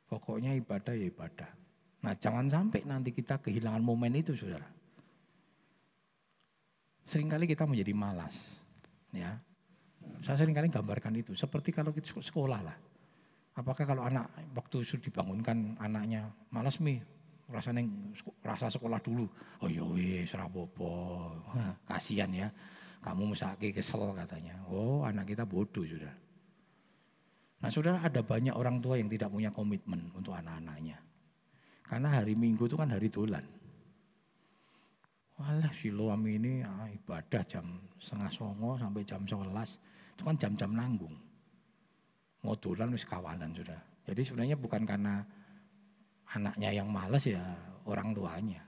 Pokoknya 0.10 0.58
ibadah 0.58 0.92
ya 0.92 1.08
ibadah. 1.08 1.52
Nah 2.02 2.14
jangan 2.18 2.50
sampai 2.50 2.82
nanti 2.84 3.14
kita 3.14 3.38
kehilangan 3.40 3.80
momen 3.80 4.18
itu 4.18 4.34
saudara. 4.34 4.66
Seringkali 7.06 7.46
kita 7.46 7.70
menjadi 7.70 7.94
malas. 7.94 8.36
Ya, 9.14 9.38
saya 10.26 10.42
sering 10.42 10.56
kali 10.56 10.68
gambarkan 10.72 11.14
itu. 11.18 11.38
Seperti 11.38 11.70
kalau 11.70 11.94
kita 11.94 12.18
sekolah 12.20 12.60
lah. 12.66 12.78
Apakah 13.52 13.84
kalau 13.84 14.08
anak 14.08 14.32
waktu 14.56 14.82
sudah 14.82 15.04
dibangunkan 15.12 15.76
anaknya 15.76 16.32
malas 16.56 16.80
mi 16.80 16.96
rasanya 17.52 17.84
rasa 18.40 18.72
sekolah 18.72 19.04
dulu. 19.04 19.28
Oh 19.60 19.68
iya 19.68 19.84
wis 19.84 20.32
rapopo. 20.32 21.36
Kasihan 21.84 22.32
ya. 22.32 22.48
Kamu 23.04 23.36
musake 23.36 23.76
kesel 23.76 24.16
katanya. 24.16 24.56
Oh 24.72 25.04
anak 25.04 25.36
kita 25.36 25.44
bodoh 25.44 25.84
sudah. 25.84 26.31
Nah 27.62 27.70
saudara 27.70 28.02
ada 28.02 28.26
banyak 28.26 28.58
orang 28.58 28.82
tua 28.82 28.98
yang 28.98 29.06
tidak 29.06 29.30
punya 29.30 29.54
komitmen 29.54 30.10
untuk 30.18 30.34
anak-anaknya. 30.34 30.98
Karena 31.86 32.10
hari 32.10 32.34
Minggu 32.34 32.66
itu 32.66 32.74
kan 32.74 32.90
hari 32.90 33.14
dolan. 33.14 33.46
Walah 35.38 35.74
Siloam 35.74 36.22
ini 36.26 36.62
ah, 36.66 36.90
ibadah 36.90 37.42
jam 37.46 37.66
setengah 37.98 38.30
songo 38.34 38.78
sampai 38.82 39.02
jam 39.06 39.22
sebelas. 39.26 39.78
Itu 40.18 40.26
kan 40.26 40.38
jam-jam 40.38 40.74
nanggung. 40.74 41.14
Mau 42.42 42.58
dolan 42.58 42.94
wis 42.94 43.06
kawanan 43.06 43.54
sudah. 43.54 43.78
Jadi 44.06 44.22
sebenarnya 44.26 44.58
bukan 44.58 44.82
karena 44.82 45.22
anaknya 46.34 46.70
yang 46.74 46.90
males 46.90 47.26
ya 47.30 47.42
orang 47.86 48.14
tuanya. 48.18 48.62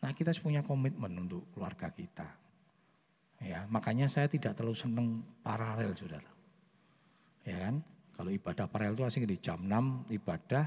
Nah 0.00 0.12
kita 0.12 0.32
punya 0.40 0.60
komitmen 0.60 1.12
untuk 1.16 1.48
keluarga 1.52 1.88
kita. 1.92 2.28
Ya, 3.44 3.68
makanya 3.68 4.08
saya 4.08 4.24
tidak 4.24 4.56
terlalu 4.56 4.76
senang 4.76 5.08
paralel 5.44 5.92
saudara. 5.92 6.28
Ya 7.44 7.68
kan? 7.68 7.84
Kalau 8.14 8.30
ibadah 8.30 8.66
paralel 8.70 8.94
itu 8.94 9.04
asing 9.04 9.24
di 9.26 9.38
jam 9.42 9.60
6 9.66 10.08
ibadah, 10.14 10.64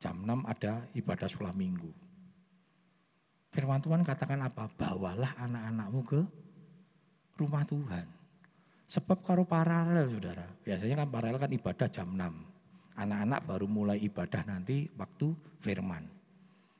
jam 0.00 0.16
6 0.24 0.44
ada 0.48 0.88
ibadah 0.96 1.28
sekolah 1.28 1.52
minggu. 1.52 1.90
Firman 3.52 3.80
Tuhan 3.80 4.02
katakan 4.04 4.40
apa? 4.44 4.68
Bawalah 4.74 5.36
anak-anakmu 5.36 6.00
ke 6.04 6.20
rumah 7.38 7.64
Tuhan. 7.64 8.04
Sebab 8.86 9.18
kalau 9.26 9.44
paralel 9.44 10.06
saudara, 10.08 10.46
biasanya 10.62 11.04
kan 11.04 11.08
paralel 11.10 11.40
kan 11.40 11.52
ibadah 11.52 11.88
jam 11.90 12.08
6. 12.14 12.96
Anak-anak 12.96 13.40
baru 13.44 13.66
mulai 13.68 13.98
ibadah 14.00 14.42
nanti 14.48 14.88
waktu 14.96 15.36
firman. 15.60 16.08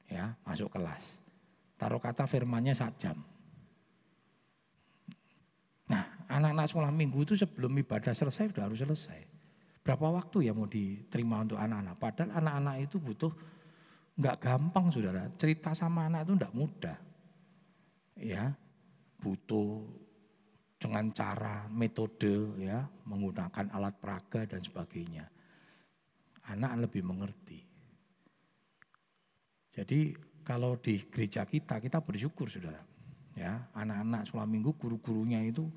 Ya, 0.08 0.32
masuk 0.46 0.72
kelas. 0.72 1.20
Taruh 1.76 2.00
kata 2.00 2.24
firmannya 2.24 2.72
saat 2.72 2.96
jam. 2.96 3.18
Anak-anak 6.26 6.66
sekolah 6.70 6.90
minggu 6.90 7.22
itu 7.22 7.34
sebelum 7.38 7.72
ibadah 7.78 8.12
selesai 8.12 8.50
sudah 8.50 8.64
harus 8.66 8.80
selesai. 8.82 9.20
Berapa 9.86 10.06
waktu 10.10 10.50
ya 10.50 10.52
mau 10.52 10.66
diterima 10.66 11.46
untuk 11.46 11.62
anak-anak? 11.62 11.94
Padahal 12.02 12.30
anak-anak 12.42 12.76
itu 12.82 12.96
butuh 12.98 13.32
nggak 14.18 14.36
gampang 14.42 14.90
saudara. 14.90 15.30
Cerita 15.38 15.70
sama 15.78 16.10
anak 16.10 16.26
itu 16.26 16.32
nggak 16.34 16.54
mudah. 16.56 16.98
Ya, 18.18 18.50
butuh 19.22 19.86
dengan 20.76 21.08
cara 21.14 21.70
metode 21.70 22.58
ya 22.60 22.82
menggunakan 23.06 23.70
alat 23.70 23.94
peraga 24.02 24.42
dan 24.44 24.60
sebagainya. 24.60 25.24
Anak 26.50 26.88
lebih 26.88 27.06
mengerti. 27.06 27.58
Jadi 29.70 30.16
kalau 30.40 30.80
di 30.80 31.04
gereja 31.10 31.44
kita 31.44 31.78
kita 31.78 32.00
bersyukur 32.00 32.48
Saudara. 32.48 32.80
Ya, 33.36 33.68
anak-anak 33.76 34.32
sekolah 34.32 34.48
minggu 34.48 34.72
guru-gurunya 34.80 35.44
itu 35.44 35.68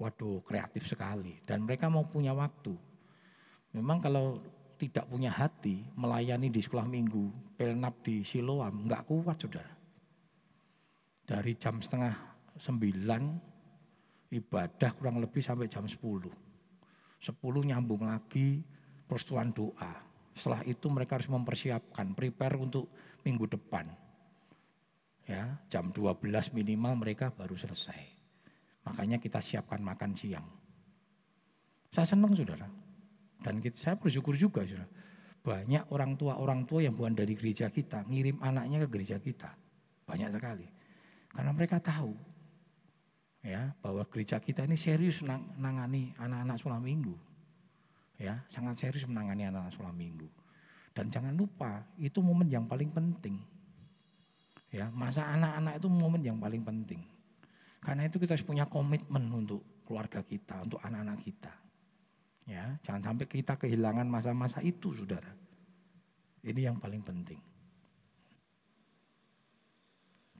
waduh 0.00 0.40
kreatif 0.40 0.88
sekali 0.88 1.36
dan 1.44 1.68
mereka 1.68 1.92
mau 1.92 2.08
punya 2.08 2.32
waktu. 2.32 2.72
Memang 3.76 4.00
kalau 4.00 4.40
tidak 4.80 5.04
punya 5.12 5.28
hati 5.28 5.84
melayani 5.92 6.48
di 6.48 6.64
sekolah 6.64 6.88
minggu, 6.88 7.54
pelnap 7.60 8.00
di 8.00 8.24
Siloam, 8.24 8.88
nggak 8.88 9.04
kuat 9.04 9.36
saudara. 9.36 9.76
Dari 11.28 11.52
jam 11.60 11.78
setengah 11.78 12.16
sembilan 12.56 13.22
ibadah 14.32 14.90
kurang 14.96 15.20
lebih 15.20 15.44
sampai 15.44 15.68
jam 15.68 15.84
sepuluh. 15.84 16.32
Sepuluh 17.20 17.60
nyambung 17.60 18.08
lagi 18.08 18.64
persetuan 19.04 19.52
doa. 19.52 19.92
Setelah 20.32 20.64
itu 20.64 20.88
mereka 20.88 21.20
harus 21.20 21.28
mempersiapkan, 21.28 22.16
prepare 22.16 22.56
untuk 22.56 22.88
minggu 23.20 23.44
depan. 23.52 23.84
Ya, 25.28 25.60
jam 25.68 25.92
12 25.92 26.56
minimal 26.56 26.96
mereka 26.98 27.28
baru 27.30 27.54
selesai. 27.54 28.19
Makanya 28.88 29.20
kita 29.20 29.42
siapkan 29.44 29.80
makan 29.84 30.16
siang. 30.16 30.46
Saya 31.90 32.06
senang 32.06 32.32
saudara. 32.32 32.68
Dan 33.40 33.58
kita, 33.58 33.76
saya 33.76 33.94
bersyukur 33.98 34.36
juga 34.36 34.64
saudara. 34.64 34.88
Banyak 35.40 35.88
orang 35.92 36.20
tua-orang 36.20 36.68
tua 36.68 36.84
yang 36.84 36.92
bukan 36.92 37.16
dari 37.16 37.32
gereja 37.32 37.72
kita 37.72 38.04
ngirim 38.04 38.40
anaknya 38.44 38.84
ke 38.84 38.88
gereja 38.92 39.16
kita. 39.16 39.50
Banyak 40.04 40.28
sekali. 40.36 40.66
Karena 41.30 41.50
mereka 41.56 41.80
tahu 41.80 42.12
ya 43.40 43.72
bahwa 43.80 44.04
gereja 44.04 44.36
kita 44.36 44.68
ini 44.68 44.76
serius 44.76 45.24
menangani 45.24 46.12
anak-anak 46.20 46.56
sekolah 46.60 46.80
minggu. 46.80 47.16
Ya, 48.20 48.44
sangat 48.52 48.76
serius 48.76 49.08
menangani 49.08 49.48
anak-anak 49.48 49.72
sekolah 49.72 49.96
minggu. 49.96 50.28
Dan 50.92 51.08
jangan 51.08 51.32
lupa, 51.32 51.80
itu 51.96 52.20
momen 52.20 52.52
yang 52.52 52.68
paling 52.68 52.92
penting. 52.92 53.40
Ya, 54.68 54.92
masa 54.92 55.24
anak-anak 55.24 55.80
itu 55.80 55.88
momen 55.88 56.20
yang 56.20 56.36
paling 56.36 56.60
penting. 56.60 57.00
Karena 57.80 58.04
itu 58.04 58.20
kita 58.20 58.36
harus 58.36 58.44
punya 58.44 58.68
komitmen 58.68 59.24
untuk 59.32 59.84
keluarga 59.88 60.20
kita, 60.20 60.62
untuk 60.68 60.78
anak-anak 60.84 61.18
kita. 61.24 61.52
Ya, 62.44 62.76
jangan 62.84 63.12
sampai 63.12 63.26
kita 63.26 63.56
kehilangan 63.56 64.04
masa-masa 64.04 64.60
itu, 64.60 64.92
Saudara. 64.92 65.32
Ini 66.44 66.72
yang 66.72 66.76
paling 66.80 67.00
penting. 67.04 67.40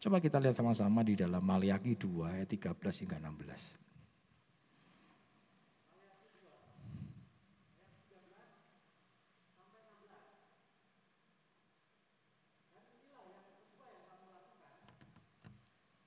Coba 0.01 0.17
kita 0.17 0.41
lihat 0.41 0.57
sama-sama 0.57 1.05
di 1.05 1.13
dalam 1.13 1.45
Maliaki 1.45 1.93
2 1.93 2.41
ayat 2.41 2.49
13 2.49 3.05
hingga 3.05 3.21
16. 3.21 3.90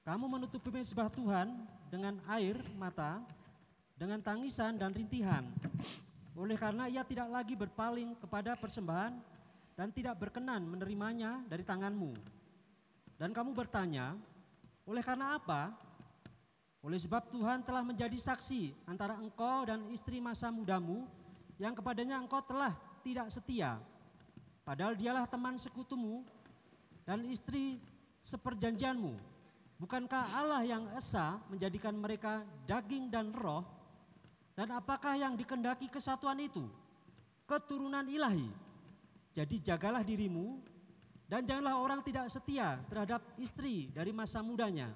Kamu 0.03 0.27
menutupi 0.27 0.67
mezbah 0.67 1.07
Tuhan 1.07 1.63
dengan 1.87 2.19
air 2.35 2.59
mata, 2.75 3.23
dengan 3.95 4.19
tangisan 4.19 4.75
dan 4.75 4.91
rintihan. 4.91 5.47
Oleh 6.35 6.59
karena 6.59 6.91
ia 6.91 7.07
tidak 7.07 7.31
lagi 7.31 7.55
berpaling 7.55 8.11
kepada 8.19 8.59
persembahan 8.59 9.15
dan 9.79 9.87
tidak 9.95 10.19
berkenan 10.19 10.67
menerimanya 10.67 11.39
dari 11.47 11.63
tanganmu. 11.63 12.19
Dan 13.15 13.31
kamu 13.31 13.55
bertanya, 13.55 14.19
oleh 14.83 14.99
karena 14.99 15.39
apa? 15.39 15.71
Oleh 16.83 16.99
sebab 16.99 17.31
Tuhan 17.31 17.63
telah 17.63 17.79
menjadi 17.79 18.19
saksi 18.19 18.75
antara 18.83 19.15
engkau 19.15 19.63
dan 19.63 19.87
istri 19.87 20.19
masa 20.19 20.51
mudamu 20.51 21.07
yang 21.55 21.71
kepadanya 21.71 22.19
engkau 22.19 22.43
telah 22.43 22.75
tidak 23.07 23.31
setia. 23.31 23.79
Padahal 24.67 24.99
dialah 24.99 25.23
teman 25.31 25.55
sekutumu 25.55 26.27
dan 27.07 27.23
istri 27.23 27.79
seperjanjianmu 28.19 29.32
Bukankah 29.83 30.39
Allah 30.39 30.63
yang 30.63 30.87
esa 30.95 31.43
menjadikan 31.51 31.91
mereka 31.91 32.39
daging 32.63 33.11
dan 33.11 33.35
roh? 33.35 33.67
Dan 34.55 34.71
apakah 34.71 35.19
yang 35.19 35.35
dikendaki 35.35 35.91
kesatuan 35.91 36.39
itu? 36.39 36.63
Keturunan 37.43 38.07
ilahi. 38.07 38.47
Jadi 39.35 39.59
jagalah 39.59 39.99
dirimu 39.99 40.55
dan 41.27 41.43
janganlah 41.43 41.83
orang 41.83 41.99
tidak 41.99 42.31
setia 42.31 42.79
terhadap 42.87 43.19
istri 43.35 43.91
dari 43.91 44.15
masa 44.15 44.39
mudanya. 44.39 44.87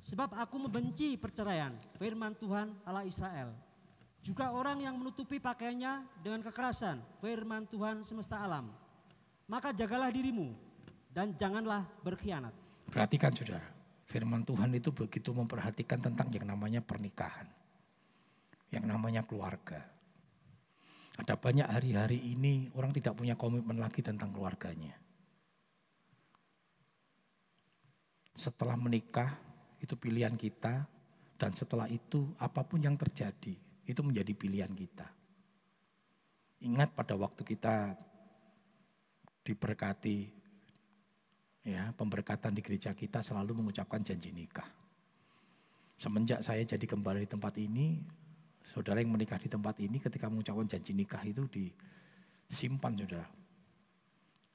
Sebab 0.00 0.40
aku 0.40 0.56
membenci 0.56 1.20
perceraian, 1.20 1.76
firman 2.00 2.32
Tuhan 2.40 2.72
Allah 2.88 3.04
Israel. 3.04 3.52
Juga 4.24 4.56
orang 4.56 4.88
yang 4.88 4.96
menutupi 4.96 5.36
pakaiannya 5.36 6.24
dengan 6.24 6.40
kekerasan, 6.40 6.96
firman 7.20 7.68
Tuhan 7.68 8.00
semesta 8.08 8.40
alam. 8.40 8.72
Maka 9.44 9.76
jagalah 9.76 10.08
dirimu 10.08 10.56
dan 11.12 11.36
janganlah 11.36 11.84
berkhianat. 12.00 12.56
Perhatikan 12.88 13.34
saudara, 13.34 13.81
Firman 14.12 14.44
Tuhan 14.44 14.76
itu 14.76 14.92
begitu 14.92 15.32
memperhatikan 15.32 15.96
tentang 15.96 16.28
yang 16.28 16.44
namanya 16.44 16.84
pernikahan. 16.84 17.48
Yang 18.68 18.84
namanya 18.84 19.24
keluarga. 19.24 19.80
Ada 21.16 21.40
banyak 21.40 21.64
hari-hari 21.64 22.20
ini 22.20 22.68
orang 22.76 22.92
tidak 22.92 23.16
punya 23.16 23.40
komitmen 23.40 23.80
lagi 23.80 24.04
tentang 24.04 24.28
keluarganya. 24.36 24.92
Setelah 28.36 28.76
menikah 28.76 29.32
itu 29.80 29.96
pilihan 29.96 30.36
kita 30.36 30.84
dan 31.40 31.50
setelah 31.56 31.88
itu 31.88 32.36
apa 32.36 32.64
pun 32.68 32.84
yang 32.84 33.00
terjadi 33.00 33.56
itu 33.88 34.00
menjadi 34.04 34.32
pilihan 34.36 34.72
kita. 34.72 35.08
Ingat 36.68 36.92
pada 36.92 37.16
waktu 37.16 37.48
kita 37.48 37.96
diberkati 39.42 40.41
ya 41.62 41.94
pemberkatan 41.94 42.50
di 42.54 42.60
gereja 42.62 42.90
kita 42.90 43.22
selalu 43.22 43.62
mengucapkan 43.62 44.02
janji 44.02 44.34
nikah. 44.34 44.66
Semenjak 45.94 46.42
saya 46.42 46.66
jadi 46.66 46.82
kembali 46.82 47.22
di 47.22 47.30
tempat 47.30 47.54
ini, 47.62 48.02
saudara 48.66 48.98
yang 48.98 49.14
menikah 49.14 49.38
di 49.38 49.46
tempat 49.46 49.78
ini 49.78 50.02
ketika 50.02 50.26
mengucapkan 50.26 50.66
janji 50.66 50.90
nikah 50.98 51.22
itu 51.22 51.46
disimpan 52.50 52.98
saudara. 52.98 53.26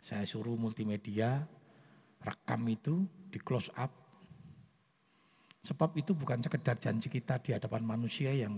Saya 0.04 0.28
suruh 0.28 0.60
multimedia 0.60 1.48
rekam 2.24 2.62
itu 2.68 3.08
di 3.32 3.40
close 3.40 3.72
up. 3.80 3.92
Sebab 5.64 5.96
itu 6.00 6.16
bukan 6.16 6.40
sekedar 6.44 6.80
janji 6.80 7.12
kita 7.12 7.40
di 7.44 7.52
hadapan 7.56 7.84
manusia 7.84 8.32
yang 8.32 8.56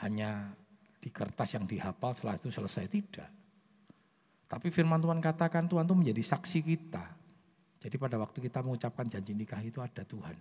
hanya 0.00 0.52
di 1.00 1.08
kertas 1.08 1.56
yang 1.56 1.64
dihafal 1.64 2.12
setelah 2.12 2.36
itu 2.36 2.52
selesai 2.52 2.84
tidak. 2.88 3.30
Tapi 4.44 4.68
firman 4.68 5.00
Tuhan 5.00 5.20
katakan 5.24 5.64
Tuhan 5.68 5.88
itu 5.88 5.96
menjadi 5.96 6.22
saksi 6.36 6.60
kita 6.60 7.15
jadi 7.80 7.96
pada 8.00 8.16
waktu 8.16 8.38
kita 8.40 8.64
mengucapkan 8.64 9.06
janji 9.06 9.36
nikah 9.36 9.60
itu 9.60 9.78
ada 9.84 10.02
Tuhan. 10.02 10.36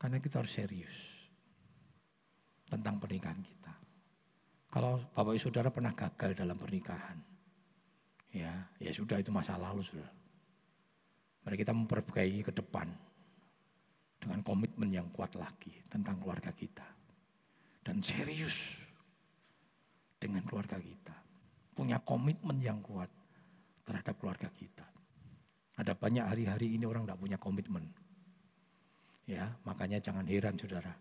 Karena 0.00 0.16
kita 0.18 0.42
harus 0.42 0.52
serius 0.52 0.94
tentang 2.66 2.98
pernikahan 2.98 3.38
kita. 3.38 3.72
Kalau 4.70 5.02
Bapak 5.12 5.34
Ibu 5.34 5.42
Saudara 5.42 5.68
pernah 5.68 5.90
gagal 5.92 6.38
dalam 6.38 6.54
pernikahan, 6.54 7.18
ya, 8.30 8.52
ya 8.78 8.90
sudah 8.94 9.18
itu 9.18 9.34
masa 9.34 9.58
lalu 9.58 9.82
sudah. 9.82 10.10
Mari 11.42 11.56
kita 11.58 11.74
memperbaiki 11.74 12.40
ke 12.46 12.52
depan 12.54 12.86
dengan 14.20 14.40
komitmen 14.44 14.92
yang 14.92 15.08
kuat 15.10 15.34
lagi 15.34 15.72
tentang 15.90 16.20
keluarga 16.22 16.54
kita. 16.54 16.86
Dan 17.80 18.04
serius 18.04 18.76
dengan 20.20 20.44
keluarga 20.44 20.76
kita. 20.76 21.16
Punya 21.72 21.96
komitmen 22.04 22.60
yang 22.60 22.78
kuat 22.84 23.08
terhadap 23.88 24.20
keluarga 24.20 24.52
kita. 24.52 24.89
Ada 25.80 25.96
banyak 25.96 26.28
hari-hari 26.28 26.76
ini 26.76 26.84
orang 26.84 27.08
tidak 27.08 27.24
punya 27.24 27.38
komitmen. 27.40 27.88
Ya, 29.24 29.48
makanya 29.64 29.96
jangan 29.96 30.28
heran 30.28 30.60
saudara. 30.60 30.92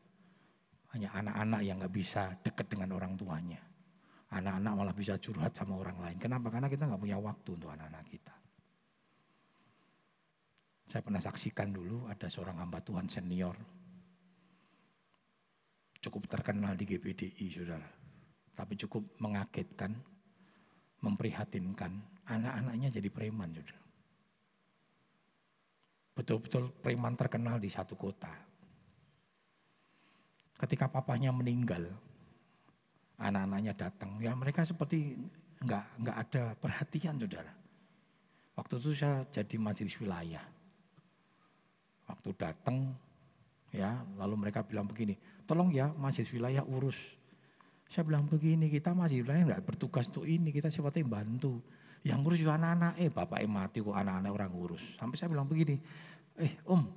Hanya 0.95 1.11
anak-anak 1.19 1.61
yang 1.67 1.83
nggak 1.83 1.91
bisa 1.91 2.31
dekat 2.39 2.71
dengan 2.71 2.95
orang 2.95 3.19
tuanya. 3.19 3.59
Anak-anak 4.31 4.73
malah 4.79 4.95
bisa 4.95 5.19
curhat 5.19 5.51
sama 5.51 5.75
orang 5.75 5.99
lain. 5.99 6.15
Kenapa? 6.15 6.47
Karena 6.47 6.71
kita 6.71 6.87
nggak 6.87 7.01
punya 7.01 7.19
waktu 7.19 7.49
untuk 7.59 7.75
anak-anak 7.75 8.07
kita. 8.07 8.35
Saya 10.87 11.01
pernah 11.03 11.21
saksikan 11.21 11.75
dulu 11.75 12.07
ada 12.07 12.31
seorang 12.31 12.63
hamba 12.63 12.79
Tuhan 12.79 13.11
senior. 13.11 13.59
Cukup 15.99 16.23
terkenal 16.31 16.79
di 16.79 16.87
GBDI 16.87 17.45
saudara. 17.51 17.89
Tapi 18.55 18.79
cukup 18.79 19.19
mengagetkan, 19.19 19.91
memprihatinkan. 21.03 22.23
Anak-anaknya 22.31 22.95
jadi 22.95 23.09
preman 23.11 23.51
saudara 23.51 23.88
betul-betul 26.19 26.67
preman 26.83 27.15
terkenal 27.15 27.55
di 27.55 27.71
satu 27.71 27.95
kota. 27.95 28.31
Ketika 30.59 30.91
papahnya 30.91 31.31
meninggal, 31.31 31.87
anak-anaknya 33.15 33.71
datang, 33.79 34.19
ya 34.19 34.35
mereka 34.35 34.67
seperti 34.67 35.15
nggak 35.63 35.85
nggak 36.03 36.17
ada 36.27 36.43
perhatian 36.59 37.15
saudara. 37.15 37.55
Waktu 38.59 38.75
itu 38.83 38.91
saya 38.91 39.23
jadi 39.31 39.55
majelis 39.55 39.95
wilayah. 40.03 40.43
Waktu 42.11 42.29
datang, 42.35 42.91
Ya, 43.69 44.01
lalu 44.17 44.49
mereka 44.49 44.65
bilang 44.65 44.89
begini, 44.89 45.13
tolong 45.45 45.69
ya 45.69 45.93
masjid 45.93 46.25
wilayah 46.33 46.65
urus. 46.65 46.97
Saya 47.89 48.05
bilang 48.05 48.25
begini, 48.25 48.69
kita 48.69 48.93
masih 48.97 49.25
wilayah 49.25 49.53
nggak 49.53 49.65
bertugas 49.65 50.09
untuk 50.09 50.25
ini, 50.25 50.49
kita 50.49 50.73
sifatnya 50.73 51.05
bantu. 51.05 51.61
Yang 52.03 52.17
ngurus 52.23 52.39
juga 52.39 52.55
anak-anak, 52.55 52.93
eh 52.95 53.09
bapak 53.11 53.43
mati 53.49 53.83
kok 53.83 53.95
anak-anak 53.95 54.31
orang 54.31 54.51
ngurus. 54.55 54.83
Sampai 54.95 55.19
saya 55.19 55.31
bilang 55.31 55.47
begini, 55.47 55.75
eh 56.39 56.55
om, 56.63 56.87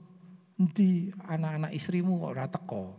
nanti 0.55 1.11
anak-anak 1.27 1.75
istrimu 1.75 2.23
kok 2.23 2.35
rata 2.39 2.61
kok. 2.63 2.93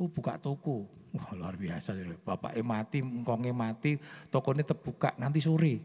Oh 0.00 0.08
buka 0.08 0.40
toko, 0.40 0.88
wah 1.12 1.28
luar 1.36 1.60
biasa. 1.60 1.92
Bapak 2.24 2.56
mati, 2.64 3.04
engkongnya 3.04 3.52
mati, 3.52 4.00
tokonya 4.32 4.64
terbuka 4.64 5.12
nanti 5.20 5.44
sore. 5.44 5.76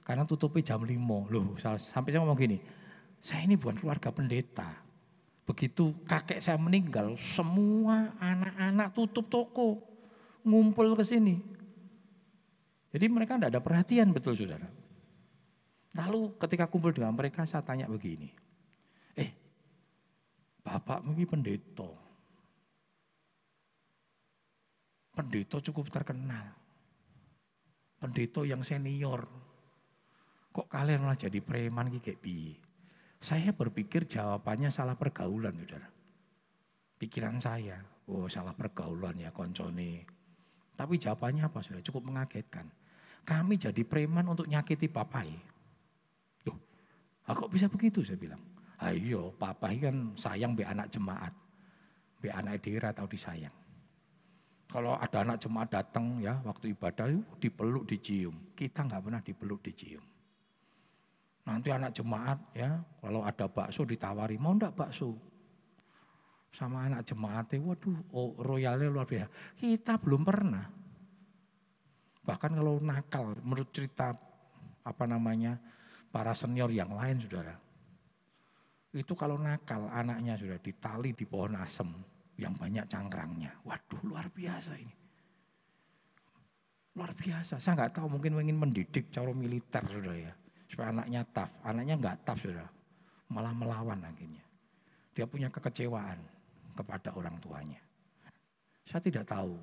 Karena 0.00 0.24
tutupnya 0.24 0.72
jam 0.72 0.80
5. 0.80 1.28
Loh, 1.28 1.52
sampai 1.60 2.08
saya 2.08 2.24
ngomong 2.24 2.40
gini, 2.40 2.56
saya 3.20 3.44
ini 3.44 3.60
bukan 3.60 3.76
keluarga 3.76 4.08
pendeta. 4.08 4.72
Begitu 5.44 5.92
kakek 6.08 6.40
saya 6.40 6.56
meninggal, 6.56 7.20
semua 7.20 8.16
anak-anak 8.16 8.96
tutup 8.96 9.28
toko 9.28 9.84
ngumpul 10.48 10.96
ke 10.96 11.04
sini. 11.04 11.57
Jadi 12.88 13.04
mereka 13.12 13.36
tidak 13.36 13.52
ada 13.52 13.60
perhatian 13.60 14.16
betul 14.16 14.32
saudara. 14.32 14.64
Lalu 15.96 16.36
ketika 16.40 16.68
kumpul 16.68 16.96
dengan 16.96 17.12
mereka 17.12 17.44
saya 17.44 17.60
tanya 17.60 17.84
begini. 17.84 18.32
Eh, 19.18 19.30
bapak 20.64 21.04
mungkin 21.04 21.28
pendeta. 21.28 21.90
Pendeta 25.12 25.56
cukup 25.60 25.92
terkenal. 25.92 26.54
Pendeta 27.98 28.46
yang 28.46 28.64
senior. 28.64 29.26
Kok 30.54 30.70
kalian 30.70 31.04
malah 31.04 31.18
jadi 31.18 31.42
preman 31.44 31.92
kayak 32.00 32.22
bi? 32.22 32.56
Saya 33.18 33.50
berpikir 33.50 34.06
jawabannya 34.06 34.70
salah 34.70 34.94
pergaulan 34.94 35.58
saudara. 35.58 35.90
Pikiran 36.98 37.42
saya, 37.42 37.78
oh 38.06 38.30
salah 38.30 38.54
pergaulan 38.54 39.18
ya 39.18 39.34
koncone 39.34 40.17
tapi 40.78 40.94
jawabannya 40.94 41.42
apa 41.42 41.58
sudah 41.58 41.82
cukup 41.82 42.06
mengagetkan. 42.06 42.70
Kami 43.26 43.58
jadi 43.58 43.82
preman 43.82 44.30
untuk 44.30 44.46
nyakiti 44.46 44.86
papai. 44.86 45.26
Loh, 46.46 46.54
kok 47.26 47.50
bisa 47.50 47.66
begitu 47.66 48.06
saya 48.06 48.14
bilang. 48.14 48.38
Ayo, 48.78 49.34
papai 49.34 49.82
kan 49.82 50.14
sayang 50.14 50.54
be 50.54 50.62
anak 50.62 50.86
jemaat. 50.86 51.34
Be 52.22 52.30
anak 52.30 52.62
daerah 52.62 52.94
tahu 52.94 53.10
disayang. 53.10 53.52
Kalau 54.70 54.94
ada 54.94 55.26
anak 55.26 55.42
jemaat 55.42 55.68
datang 55.74 56.22
ya 56.22 56.38
waktu 56.46 56.70
ibadah 56.78 57.10
dipeluk 57.42 57.90
dicium. 57.90 58.54
Kita 58.54 58.86
nggak 58.86 59.02
pernah 59.02 59.18
dipeluk 59.18 59.58
dicium. 59.66 60.04
Nanti 61.42 61.74
anak 61.74 61.90
jemaat 61.90 62.38
ya 62.54 62.78
kalau 63.02 63.26
ada 63.26 63.50
bakso 63.50 63.82
ditawari 63.82 64.38
mau 64.38 64.54
ndak 64.54 64.78
bakso 64.78 65.18
sama 66.52 66.88
anak 66.88 67.04
jemaatnya, 67.04 67.60
waduh, 67.60 67.98
oh, 68.12 68.32
royalnya 68.40 68.88
luar 68.88 69.06
biasa. 69.06 69.30
Kita 69.56 70.00
belum 70.00 70.22
pernah. 70.24 70.64
Bahkan 72.24 72.50
kalau 72.56 72.80
nakal, 72.80 73.36
menurut 73.40 73.68
cerita 73.72 74.12
apa 74.84 75.04
namanya 75.04 75.56
para 76.08 76.32
senior 76.32 76.72
yang 76.72 76.92
lain, 76.92 77.20
saudara, 77.20 77.56
itu 78.92 79.12
kalau 79.12 79.36
nakal 79.36 79.88
anaknya 79.92 80.36
sudah 80.40 80.58
ditali 80.60 81.12
di 81.12 81.24
pohon 81.28 81.56
asem 81.60 81.88
yang 82.40 82.56
banyak 82.56 82.88
cangkrangnya. 82.88 83.52
Waduh, 83.64 84.00
luar 84.04 84.28
biasa 84.32 84.72
ini. 84.76 84.94
Luar 86.96 87.12
biasa. 87.14 87.60
Saya 87.60 87.84
nggak 87.84 88.00
tahu 88.00 88.06
mungkin 88.08 88.40
ingin 88.40 88.58
mendidik 88.58 89.12
cara 89.12 89.30
militer, 89.30 89.84
sudah 89.86 90.16
ya, 90.16 90.32
supaya 90.66 90.90
anaknya 90.96 91.22
tough. 91.28 91.52
Anaknya 91.62 91.94
nggak 92.00 92.16
tough, 92.24 92.40
sudah, 92.40 92.68
malah 93.30 93.52
melawan 93.52 94.00
akhirnya. 94.02 94.44
Dia 95.12 95.26
punya 95.26 95.50
kekecewaan 95.50 96.37
kepada 96.78 97.10
orang 97.18 97.42
tuanya. 97.42 97.82
Saya 98.86 99.02
tidak 99.02 99.26
tahu 99.26 99.58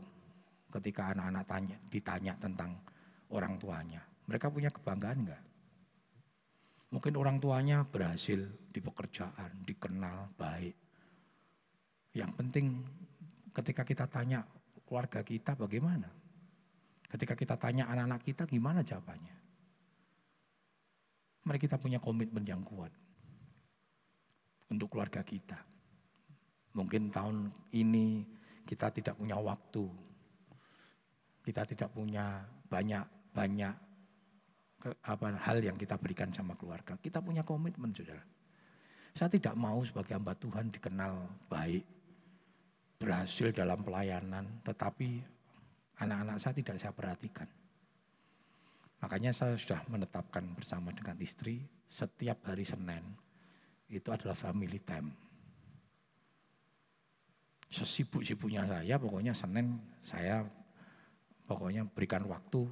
ketika 0.75 1.15
anak-anak 1.15 1.45
tanya, 1.47 1.77
ditanya 1.87 2.33
tentang 2.35 2.75
orang 3.31 3.55
tuanya. 3.55 4.03
Mereka 4.27 4.51
punya 4.51 4.67
kebanggaan 4.67 5.23
enggak? 5.23 5.43
Mungkin 6.91 7.13
orang 7.15 7.39
tuanya 7.39 7.87
berhasil 7.87 8.43
di 8.71 8.79
pekerjaan, 8.83 9.63
dikenal 9.63 10.35
baik. 10.35 10.75
Yang 12.11 12.31
penting 12.35 12.65
ketika 13.55 13.87
kita 13.87 14.05
tanya 14.11 14.43
keluarga 14.83 15.23
kita 15.23 15.55
bagaimana? 15.55 16.11
Ketika 17.07 17.35
kita 17.35 17.55
tanya 17.55 17.87
anak-anak 17.87 18.21
kita 18.23 18.43
gimana 18.43 18.83
jawabannya? 18.83 19.35
Mari 21.45 21.59
kita 21.61 21.77
punya 21.77 22.01
komitmen 22.01 22.43
yang 22.43 22.65
kuat 22.65 22.89
untuk 24.67 24.89
keluarga 24.89 25.21
kita. 25.21 25.74
Mungkin 26.75 27.07
tahun 27.07 27.55
ini 27.71 28.27
kita 28.67 28.91
tidak 28.91 29.15
punya 29.15 29.39
waktu. 29.39 29.87
Kita 31.39 31.63
tidak 31.63 31.89
punya 31.95 32.43
banyak-banyak 32.67 33.75
hal 35.39 35.57
yang 35.63 35.79
kita 35.79 35.95
berikan 35.95 36.35
sama 36.35 36.53
keluarga. 36.59 36.99
Kita 36.99 37.23
punya 37.23 37.47
komitmen, 37.47 37.95
Saudara. 37.95 38.21
Saya 39.15 39.31
tidak 39.31 39.55
mau 39.55 39.79
sebagai 39.87 40.19
hamba 40.19 40.35
Tuhan 40.35 40.67
dikenal 40.75 41.47
baik, 41.47 41.85
berhasil 42.99 43.55
dalam 43.55 43.79
pelayanan, 43.79 44.59
tetapi 44.67 45.23
anak-anak 46.03 46.37
saya 46.43 46.53
tidak 46.59 46.75
saya 46.75 46.91
perhatikan. 46.91 47.47
Makanya 48.99 49.31
saya 49.31 49.55
sudah 49.55 49.79
menetapkan 49.87 50.43
bersama 50.57 50.91
dengan 50.91 51.15
istri 51.23 51.63
setiap 51.87 52.43
hari 52.51 52.67
Senin 52.67 53.15
itu 53.87 54.09
adalah 54.09 54.33
family 54.33 54.81
time 54.81 55.24
sesibuk-sibuknya 57.75 58.63
saya 58.63 58.95
pokoknya 58.95 59.35
Senin 59.35 59.75
saya 59.99 60.47
pokoknya 61.43 61.83
berikan 61.91 62.23
waktu 62.31 62.63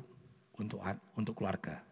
untuk 0.55 0.79
untuk 1.19 1.35
keluarga. 1.35 1.83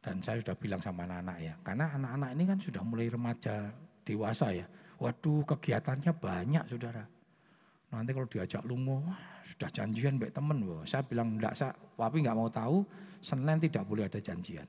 Dan 0.00 0.24
saya 0.24 0.40
sudah 0.40 0.56
bilang 0.56 0.80
sama 0.80 1.04
anak-anak 1.04 1.36
ya, 1.44 1.54
karena 1.60 1.92
anak-anak 1.92 2.30
ini 2.32 2.44
kan 2.48 2.58
sudah 2.60 2.80
mulai 2.80 3.12
remaja, 3.12 3.68
dewasa 4.00 4.48
ya. 4.48 4.64
Waduh 4.96 5.44
kegiatannya 5.44 6.12
banyak 6.16 6.64
saudara. 6.72 7.04
Nanti 7.92 8.10
kalau 8.16 8.28
diajak 8.28 8.64
lungo, 8.64 9.04
sudah 9.44 9.68
janjian 9.68 10.16
baik 10.16 10.32
temen. 10.32 10.64
Wah. 10.64 10.88
Saya 10.88 11.04
bilang 11.04 11.36
enggak, 11.36 11.52
saya, 11.52 11.76
papi 11.76 12.24
nggak 12.24 12.36
mau 12.36 12.48
tahu, 12.48 12.80
Senin 13.20 13.60
tidak 13.60 13.84
boleh 13.84 14.08
ada 14.08 14.16
janjian. 14.16 14.64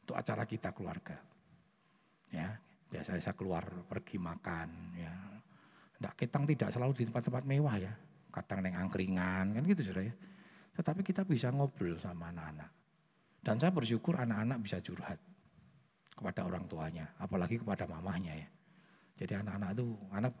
Untuk 0.00 0.16
acara 0.16 0.48
kita 0.48 0.72
keluarga. 0.72 1.20
Ya, 2.32 2.56
biasa 2.88 3.20
saya 3.20 3.36
keluar 3.36 3.68
pergi 3.84 4.16
makan 4.16 4.96
ya 4.96 5.35
Nggak, 5.96 6.14
kita 6.16 6.36
tidak 6.44 6.68
selalu 6.72 6.92
di 6.96 7.04
tempat-tempat 7.08 7.42
mewah 7.48 7.76
ya. 7.80 7.92
Kadang 8.28 8.60
neng 8.60 8.76
angkringan 8.76 9.56
kan 9.56 9.62
gitu 9.64 9.92
sudah 9.92 10.04
ya. 10.04 10.14
Tetapi 10.76 11.00
kita 11.00 11.24
bisa 11.24 11.48
ngobrol 11.48 11.96
sama 11.96 12.28
anak-anak. 12.28 12.68
Dan 13.40 13.56
saya 13.56 13.72
bersyukur 13.72 14.18
anak-anak 14.20 14.58
bisa 14.60 14.76
curhat 14.84 15.16
kepada 16.12 16.44
orang 16.44 16.68
tuanya, 16.68 17.08
apalagi 17.16 17.60
kepada 17.60 17.88
mamahnya 17.88 18.36
ya. 18.36 18.48
Jadi 19.16 19.32
anak-anak 19.40 19.70
itu, 19.72 19.86
anak 20.12 20.32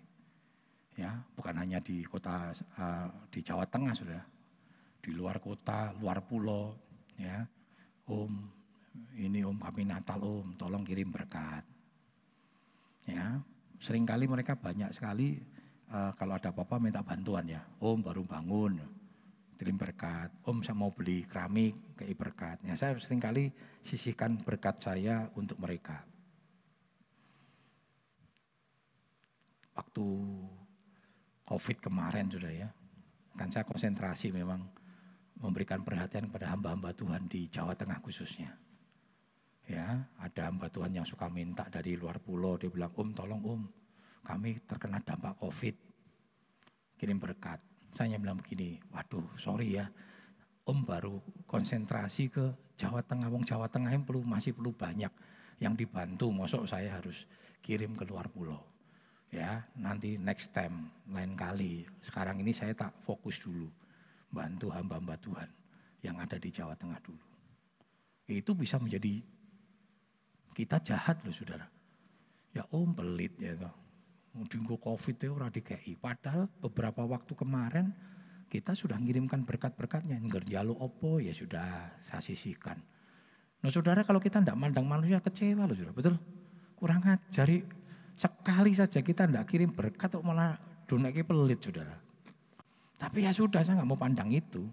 Ya, 0.98 1.16
bukan 1.32 1.56
hanya 1.56 1.80
di 1.80 2.04
kota 2.04 2.52
uh, 2.76 3.08
di 3.32 3.40
Jawa 3.40 3.64
Tengah 3.64 3.94
sudah, 3.94 4.20
di 5.00 5.16
luar 5.16 5.40
kota, 5.40 5.96
luar 5.96 6.20
pulau, 6.24 6.76
ya. 7.16 7.46
Om, 8.10 8.59
ini 9.18 9.46
Om 9.46 9.58
kami 9.60 9.86
Natal 9.86 10.20
Om, 10.22 10.58
tolong 10.58 10.82
kirim 10.82 11.14
berkat. 11.14 11.62
Ya, 13.06 13.42
sering 13.80 14.06
kali 14.06 14.28
mereka 14.30 14.54
banyak 14.54 14.92
sekali 14.94 15.40
uh, 15.90 16.12
kalau 16.14 16.36
ada 16.36 16.50
apa-apa 16.54 16.78
minta 16.78 17.02
bantuan 17.02 17.46
ya. 17.46 17.62
Om 17.78 17.98
baru 18.02 18.22
bangun, 18.26 18.82
kirim 19.58 19.76
berkat. 19.78 20.30
Om 20.46 20.62
saya 20.64 20.76
mau 20.78 20.90
beli 20.90 21.26
keramik, 21.26 21.96
kayak 21.98 22.16
berkat. 22.18 22.56
Ya, 22.66 22.74
saya 22.74 22.98
sering 22.98 23.22
kali 23.22 23.50
sisihkan 23.82 24.42
berkat 24.42 24.82
saya 24.82 25.30
untuk 25.36 25.58
mereka. 25.58 26.02
Waktu 29.74 30.06
COVID 31.46 31.76
kemarin 31.80 32.28
sudah 32.28 32.52
ya, 32.52 32.68
kan 33.34 33.48
saya 33.48 33.64
konsentrasi 33.64 34.28
memang 34.30 34.60
memberikan 35.40 35.80
perhatian 35.80 36.28
kepada 36.28 36.52
hamba-hamba 36.52 36.92
Tuhan 36.92 37.24
di 37.26 37.48
Jawa 37.48 37.72
Tengah 37.72 38.04
khususnya. 38.04 38.69
Ya, 39.70 40.02
ada 40.18 40.50
hamba 40.50 40.66
Tuhan 40.66 40.90
yang 40.90 41.06
suka 41.06 41.30
minta 41.30 41.62
dari 41.70 41.94
luar 41.94 42.18
pulau, 42.18 42.58
dia 42.58 42.66
bilang, 42.66 42.90
Om 42.90 43.14
tolong 43.14 43.38
Om, 43.38 43.62
kami 44.26 44.66
terkena 44.66 44.98
dampak 44.98 45.38
COVID, 45.38 45.74
kirim 46.98 47.22
berkat. 47.22 47.62
Saya 47.94 48.18
bilang 48.18 48.42
begini, 48.42 48.82
waduh 48.90 49.22
sorry 49.38 49.78
ya, 49.78 49.86
Om 50.66 50.82
baru 50.82 51.22
konsentrasi 51.46 52.34
ke 52.34 52.50
Jawa 52.74 53.06
Tengah, 53.06 53.30
wong 53.30 53.46
Jawa 53.46 53.70
Tengah 53.70 53.94
yang 53.94 54.02
perlu 54.02 54.26
masih 54.26 54.58
perlu 54.58 54.74
banyak 54.74 55.14
yang 55.62 55.78
dibantu, 55.78 56.34
mosok 56.34 56.66
saya 56.66 56.98
harus 56.98 57.30
kirim 57.62 57.94
ke 57.94 58.02
luar 58.02 58.26
pulau. 58.26 58.58
Ya, 59.30 59.70
nanti 59.78 60.18
next 60.18 60.50
time, 60.50 60.90
lain 61.06 61.38
kali. 61.38 61.86
Sekarang 62.02 62.42
ini 62.42 62.50
saya 62.50 62.74
tak 62.74 62.90
fokus 63.06 63.38
dulu, 63.38 63.70
bantu 64.34 64.74
hamba-hamba 64.74 65.14
Tuhan 65.22 65.46
yang 66.02 66.18
ada 66.18 66.42
di 66.42 66.50
Jawa 66.50 66.74
Tengah 66.74 66.98
dulu. 66.98 67.22
Itu 68.26 68.58
bisa 68.58 68.82
menjadi 68.82 69.22
kita 70.54 70.82
jahat 70.82 71.22
loh 71.22 71.34
saudara. 71.34 71.66
Ya 72.50 72.66
om 72.74 72.90
pelit 72.94 73.38
ya 73.38 73.54
toh. 73.54 73.74
Dinggo 74.46 74.78
covid 74.78 75.18
itu 75.18 75.30
ora 75.34 75.50
dikei. 75.50 75.98
Padahal 75.98 76.46
beberapa 76.62 77.02
waktu 77.02 77.34
kemarin 77.34 77.90
kita 78.50 78.74
sudah 78.74 78.98
mengirimkan 78.98 79.42
berkat-berkatnya. 79.46 80.18
Ngerjalo 80.18 80.74
opo 80.78 81.18
ya 81.18 81.34
sudah 81.34 81.94
saya 82.06 82.22
sisihkan. 82.22 82.78
Nah 83.60 83.70
saudara 83.70 84.02
kalau 84.06 84.18
kita 84.18 84.40
tidak 84.42 84.58
mandang 84.58 84.86
manusia 84.86 85.18
kecewa 85.22 85.66
loh 85.66 85.74
saudara. 85.74 85.94
Betul? 85.94 86.14
Kurang 86.78 87.02
ajari 87.06 87.66
sekali 88.16 88.72
saja 88.72 89.00
kita 89.02 89.26
tidak 89.28 89.44
kirim 89.46 89.70
berkat 89.74 90.10
kok 90.12 90.24
malah 90.24 90.58
donaki 90.86 91.22
pelit 91.22 91.62
saudara. 91.62 91.94
Tapi 93.00 93.24
ya 93.24 93.32
sudah 93.32 93.64
saya 93.64 93.80
nggak 93.80 93.90
mau 93.90 93.96
pandang 93.96 94.28
itu. 94.28 94.66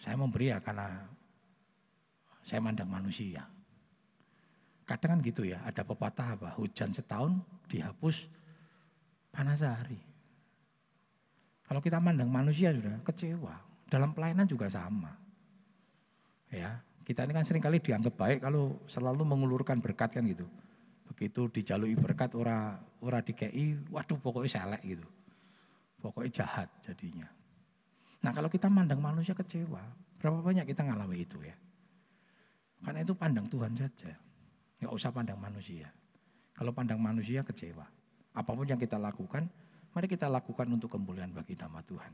Saya 0.00 0.18
memberi 0.18 0.50
ya 0.50 0.58
karena 0.58 1.06
saya 2.44 2.60
mandang 2.60 2.90
manusia. 2.90 3.53
Kadang 4.84 5.16
kan 5.16 5.20
gitu 5.24 5.48
ya, 5.48 5.64
ada 5.64 5.80
pepatah 5.80 6.36
apa, 6.36 6.48
hujan 6.60 6.92
setahun 6.92 7.40
dihapus 7.72 8.28
panas 9.32 9.64
sehari. 9.64 9.96
Kalau 11.64 11.80
kita 11.80 11.96
mandang 11.96 12.28
manusia 12.28 12.68
sudah 12.68 13.00
kecewa, 13.00 13.56
dalam 13.88 14.12
pelayanan 14.12 14.44
juga 14.44 14.68
sama. 14.68 15.16
Ya, 16.52 16.84
kita 17.08 17.24
ini 17.24 17.32
kan 17.32 17.44
sering 17.48 17.64
kali 17.64 17.80
dianggap 17.80 18.14
baik 18.14 18.38
kalau 18.44 18.76
selalu 18.84 19.24
mengulurkan 19.24 19.80
berkat 19.80 20.20
kan 20.20 20.24
gitu. 20.28 20.44
Begitu 21.08 21.48
dijalui 21.48 21.96
berkat 21.96 22.36
ora 22.36 22.76
ora 23.00 23.24
dikei, 23.24 23.76
waduh 23.88 24.20
pokoknya 24.20 24.60
selek 24.60 24.82
gitu. 24.84 25.06
Pokoknya 26.04 26.44
jahat 26.44 26.68
jadinya. 26.84 27.28
Nah 28.20 28.32
kalau 28.32 28.52
kita 28.52 28.68
mandang 28.68 29.00
manusia 29.00 29.32
kecewa, 29.32 29.80
berapa 30.20 30.40
banyak 30.44 30.68
kita 30.68 30.84
ngalami 30.84 31.24
itu 31.24 31.40
ya. 31.40 31.56
Karena 32.84 33.00
itu 33.00 33.16
pandang 33.16 33.48
Tuhan 33.48 33.72
saja. 33.72 34.12
Nggak 34.84 35.00
usah 35.00 35.08
pandang 35.16 35.40
manusia. 35.40 35.88
Kalau 36.52 36.76
pandang 36.76 37.00
manusia 37.00 37.40
kecewa. 37.40 37.88
Apa 38.36 38.52
pun 38.52 38.68
yang 38.68 38.76
kita 38.76 39.00
lakukan, 39.00 39.48
mari 39.96 40.04
kita 40.04 40.28
lakukan 40.28 40.68
untuk 40.68 40.92
kemuliaan 40.92 41.32
bagi 41.32 41.56
nama 41.56 41.80
Tuhan. 41.80 42.12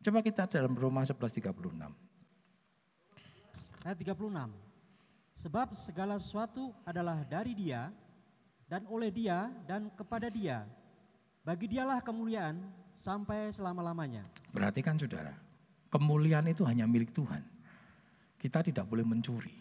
Coba 0.00 0.24
kita 0.24 0.48
dalam 0.48 0.72
Roma 0.72 1.04
11.36. 1.04 1.44
Ayat 3.84 4.00
36. 4.00 4.16
Sebab 5.36 5.76
segala 5.76 6.16
sesuatu 6.16 6.72
adalah 6.88 7.20
dari 7.28 7.52
dia, 7.52 7.92
dan 8.64 8.88
oleh 8.88 9.12
dia, 9.12 9.52
dan 9.68 9.92
kepada 9.92 10.32
dia. 10.32 10.64
Bagi 11.44 11.68
dialah 11.68 12.00
kemuliaan 12.00 12.56
sampai 12.96 13.52
selama-lamanya. 13.52 14.24
Berarti 14.56 14.80
kan 14.80 14.96
saudara, 14.96 15.36
kemuliaan 15.92 16.48
itu 16.48 16.64
hanya 16.64 16.88
milik 16.88 17.12
Tuhan. 17.12 17.44
Kita 18.40 18.64
tidak 18.64 18.88
boleh 18.88 19.04
mencuri. 19.04 19.52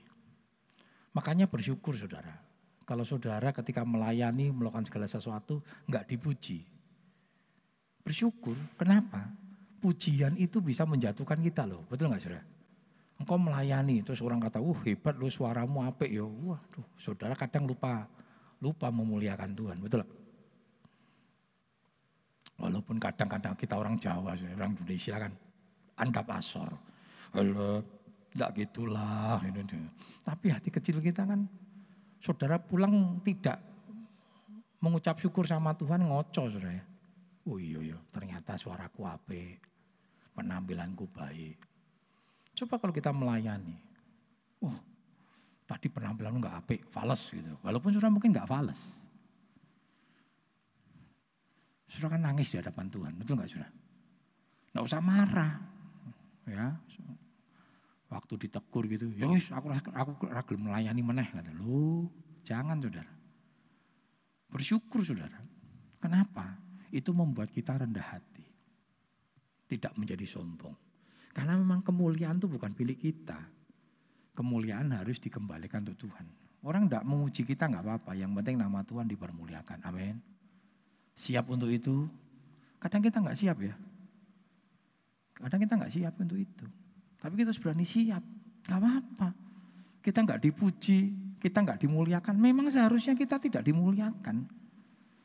Makanya 1.11 1.51
bersyukur 1.51 1.99
saudara. 1.99 2.44
Kalau 2.85 3.01
saudara 3.01 3.49
ketika 3.49 3.81
melayani, 3.81 4.53
melakukan 4.53 4.85
segala 4.85 5.09
sesuatu, 5.09 5.57
nggak 5.89 6.05
dipuji. 6.05 6.61
Bersyukur, 8.05 8.53
kenapa? 8.77 9.25
Pujian 9.81 10.37
itu 10.37 10.61
bisa 10.61 10.85
menjatuhkan 10.85 11.41
kita 11.41 11.65
loh, 11.65 11.81
betul 11.89 12.13
nggak 12.13 12.21
saudara? 12.21 12.45
Engkau 13.17 13.41
melayani, 13.41 14.05
terus 14.05 14.21
orang 14.21 14.37
kata, 14.37 14.61
wah 14.61 14.77
hebat 14.85 15.17
lo 15.17 15.25
suaramu 15.33 15.81
apik 15.81 16.13
ya. 16.13 16.21
Wah, 16.21 16.61
tuh, 16.69 16.85
saudara 17.01 17.33
kadang 17.33 17.65
lupa 17.65 18.05
lupa 18.61 18.93
memuliakan 18.93 19.51
Tuhan, 19.57 19.77
betul? 19.81 20.05
Walaupun 22.55 23.01
kadang-kadang 23.01 23.57
kita 23.57 23.75
orang 23.75 23.99
Jawa, 23.99 24.37
orang 24.37 24.77
Indonesia 24.77 25.19
kan 25.19 25.33
anda 25.95 26.21
pasor. 26.23 26.71
Halo, 27.35 27.83
tidak 28.31 28.51
gitulah. 28.55 29.39
Tapi 30.23 30.45
hati 30.51 30.69
kecil 30.71 30.99
kita 31.03 31.27
kan 31.27 31.47
saudara 32.19 32.59
pulang 32.61 33.19
tidak 33.23 33.59
mengucap 34.83 35.17
syukur 35.17 35.49
sama 35.49 35.73
Tuhan 35.73 36.05
ngoco 36.05 36.51
saudara 36.51 36.73
ya. 36.75 36.85
Oh 37.45 37.61
iya 37.61 37.93
iya 37.93 37.97
ternyata 38.09 38.57
suaraku 38.57 39.05
apik, 39.05 39.61
penampilanku 40.33 41.05
baik. 41.13 41.57
Coba 42.55 42.81
kalau 42.81 42.93
kita 42.95 43.13
melayani, 43.13 43.77
oh 44.63 44.77
tadi 45.65 45.89
penampilanmu 45.89 46.41
nggak 46.41 46.57
apik, 46.65 46.81
fales 46.89 47.21
gitu. 47.29 47.57
Walaupun 47.61 47.93
saudara 47.93 48.13
mungkin 48.13 48.33
nggak 48.33 48.49
fales. 48.49 48.81
Saudara 51.85 52.17
kan 52.17 52.21
nangis 52.25 52.49
di 52.49 52.57
hadapan 52.57 52.87
Tuhan, 52.89 53.13
betul 53.17 53.37
nggak 53.37 53.49
saudara? 53.49 53.71
Nggak 54.73 54.85
usah 54.85 55.01
marah, 55.01 55.53
ya. 56.49 56.67
Waktu 58.05 58.37
ditegur 58.37 58.85
gitu, 58.85 59.09
ya 59.17 59.25
wis 59.25 59.49
aku 59.49 59.73
aku 59.73 60.29
ragil 60.29 60.61
melayani 60.61 61.01
meneh 61.01 61.25
kata 61.25 61.49
lu. 61.57 62.05
Jangan 62.45 62.77
saudara. 62.77 63.13
Bersyukur 64.53 65.01
saudara. 65.01 65.41
Kenapa? 65.97 66.53
Itu 66.93 67.17
membuat 67.17 67.49
kita 67.49 67.81
rendah 67.81 68.05
hati. 68.05 68.45
Tidak 69.65 69.97
menjadi 69.97 70.21
sombong. 70.29 70.77
Karena 71.33 71.57
memang 71.57 71.81
kemuliaan 71.81 72.37
itu 72.37 72.45
bukan 72.45 72.71
pilih 72.77 72.93
kita. 72.93 73.41
Kemuliaan 74.37 74.93
harus 74.93 75.17
dikembalikan 75.17 75.81
untuk 75.81 76.05
Tuhan. 76.05 76.29
Orang 76.61 76.85
tidak 76.85 77.03
menguji 77.09 77.41
kita 77.41 77.65
nggak 77.65 77.83
apa-apa. 77.83 78.13
Yang 78.13 78.31
penting 78.37 78.55
nama 78.61 78.85
Tuhan 78.85 79.09
dipermuliakan. 79.09 79.81
Amin. 79.81 80.21
Siap 81.17 81.49
untuk 81.49 81.73
itu. 81.73 82.05
Kadang 82.77 83.01
kita 83.01 83.17
nggak 83.17 83.37
siap 83.37 83.57
ya. 83.65 83.73
Kadang 85.35 85.59
kita 85.59 85.73
nggak 85.73 85.91
siap 85.91 86.13
untuk 86.21 86.37
itu. 86.37 86.65
Tapi 87.25 87.41
kita 87.41 87.49
harus 87.49 87.57
berani 87.57 87.89
siap. 87.89 88.21
Gak 88.69 88.77
apa-apa. 88.77 89.33
Kita 90.05 90.21
nggak 90.21 90.45
dipuji, 90.45 91.33
kita 91.41 91.65
nggak 91.65 91.81
dimuliakan. 91.81 92.37
Memang 92.37 92.69
seharusnya 92.69 93.17
kita 93.17 93.41
tidak 93.41 93.65
dimuliakan. 93.65 94.45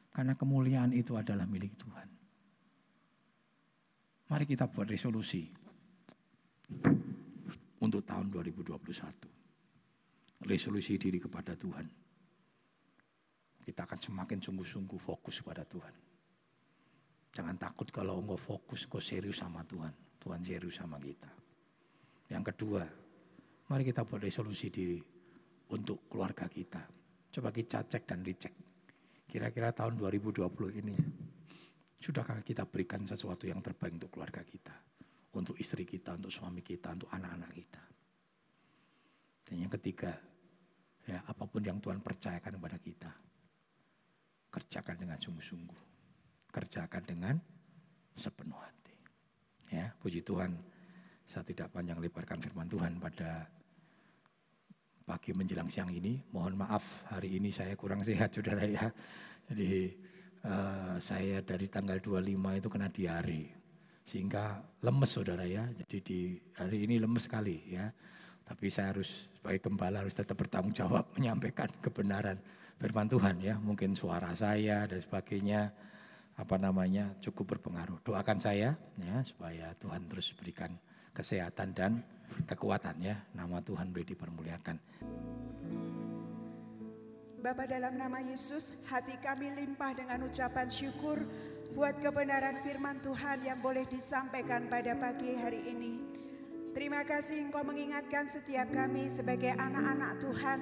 Karena 0.08 0.32
kemuliaan 0.32 0.96
itu 0.96 1.12
adalah 1.20 1.44
milik 1.44 1.76
Tuhan. 1.76 2.08
Mari 4.32 4.48
kita 4.48 4.72
buat 4.72 4.88
resolusi 4.88 5.44
untuk 7.84 8.00
tahun 8.00 8.32
2021. 8.32 10.48
Resolusi 10.48 10.96
diri 10.96 11.20
kepada 11.20 11.52
Tuhan. 11.52 11.84
Kita 13.60 13.84
akan 13.84 14.00
semakin 14.00 14.40
sungguh-sungguh 14.40 14.96
fokus 14.96 15.44
pada 15.44 15.68
Tuhan. 15.68 15.92
Jangan 17.36 17.60
takut 17.60 17.92
kalau 17.92 18.24
engkau 18.24 18.40
fokus, 18.40 18.88
engkau 18.88 19.04
serius 19.04 19.44
sama 19.44 19.60
Tuhan. 19.68 19.92
Tuhan 20.16 20.40
serius 20.40 20.80
sama 20.80 20.96
kita. 20.96 21.49
Yang 22.30 22.54
kedua, 22.54 22.86
mari 23.66 23.82
kita 23.82 24.06
buat 24.06 24.22
resolusi 24.22 24.70
diri 24.70 25.02
untuk 25.74 26.06
keluarga 26.06 26.46
kita. 26.46 26.82
Coba 27.30 27.50
kita 27.50 27.82
cek 27.86 28.06
dan 28.06 28.22
dicek. 28.22 28.54
Kira-kira 29.26 29.74
tahun 29.74 29.98
2020 29.98 30.46
ini, 30.82 30.96
sudahkah 31.98 32.42
kita 32.42 32.66
berikan 32.66 33.06
sesuatu 33.06 33.46
yang 33.46 33.62
terbaik 33.62 33.98
untuk 33.98 34.10
keluarga 34.14 34.42
kita? 34.42 34.74
Untuk 35.30 35.54
istri 35.58 35.86
kita, 35.86 36.18
untuk 36.18 36.34
suami 36.34 36.62
kita, 36.62 36.90
untuk 36.94 37.10
anak-anak 37.14 37.50
kita. 37.54 37.82
Dan 39.46 39.66
yang 39.66 39.72
ketiga, 39.78 40.10
ya 41.06 41.22
apa 41.26 41.46
pun 41.46 41.62
yang 41.62 41.78
Tuhan 41.78 42.02
percayakan 42.02 42.58
kepada 42.58 42.78
kita, 42.82 43.10
kerjakan 44.50 44.96
dengan 44.98 45.18
sungguh-sungguh. 45.18 45.80
Kerjakan 46.50 47.02
dengan 47.06 47.38
sepenuh 48.18 48.58
hati. 48.58 48.94
Ya, 49.70 49.94
puji 50.02 50.26
Tuhan. 50.26 50.50
Saya 51.30 51.46
tidak 51.46 51.70
panjang 51.70 52.02
lebarkan 52.02 52.42
firman 52.42 52.66
Tuhan 52.66 52.98
pada 52.98 53.46
pagi 55.06 55.30
menjelang 55.30 55.70
siang 55.70 55.86
ini. 55.94 56.18
Mohon 56.34 56.66
maaf 56.66 57.06
hari 57.06 57.38
ini 57.38 57.54
saya 57.54 57.78
kurang 57.78 58.02
sehat 58.02 58.30
saudara 58.34 58.66
ya. 58.66 58.90
Jadi 59.46 59.94
uh, 60.42 60.98
saya 60.98 61.38
dari 61.46 61.70
tanggal 61.70 62.02
25 62.02 62.34
itu 62.34 62.66
kena 62.66 62.90
diare. 62.90 63.42
Sehingga 64.02 64.58
lemes 64.82 65.06
saudara 65.06 65.46
ya. 65.46 65.70
Jadi 65.70 65.96
di 66.02 66.20
hari 66.58 66.90
ini 66.90 66.98
lemes 66.98 67.30
sekali 67.30 67.62
ya. 67.78 67.86
Tapi 68.42 68.66
saya 68.66 68.90
harus 68.90 69.30
sebagai 69.30 69.70
gembala 69.70 70.02
harus 70.02 70.18
tetap 70.18 70.34
bertanggung 70.34 70.74
jawab 70.74 71.06
menyampaikan 71.14 71.70
kebenaran 71.78 72.42
firman 72.82 73.06
Tuhan 73.06 73.38
ya. 73.38 73.54
Mungkin 73.54 73.94
suara 73.94 74.34
saya 74.34 74.82
dan 74.90 74.98
sebagainya 74.98 75.70
apa 76.34 76.58
namanya 76.58 77.14
cukup 77.22 77.54
berpengaruh. 77.54 78.02
Doakan 78.02 78.42
saya 78.42 78.74
ya 78.98 79.22
supaya 79.22 79.70
Tuhan 79.78 80.10
terus 80.10 80.34
berikan 80.34 80.74
kesehatan 81.12 81.68
dan 81.74 81.92
kekuatan 82.46 82.96
ya. 83.02 83.16
Nama 83.34 83.58
Tuhan 83.62 83.90
boleh 83.92 84.06
dipermuliakan. 84.06 84.76
Bapak 87.40 87.72
dalam 87.72 87.96
nama 87.96 88.20
Yesus, 88.20 88.84
hati 88.84 89.16
kami 89.16 89.48
limpah 89.56 89.96
dengan 89.96 90.28
ucapan 90.28 90.68
syukur 90.68 91.16
buat 91.72 91.96
kebenaran 91.96 92.60
firman 92.60 93.00
Tuhan 93.00 93.48
yang 93.48 93.64
boleh 93.64 93.88
disampaikan 93.88 94.68
pada 94.68 94.92
pagi 94.92 95.32
hari 95.40 95.64
ini. 95.72 95.94
Terima 96.70 97.02
kasih 97.02 97.50
Engkau 97.50 97.66
mengingatkan 97.66 98.30
setiap 98.30 98.70
kami 98.70 99.10
sebagai 99.10 99.50
anak-anak 99.58 100.22
Tuhan 100.22 100.58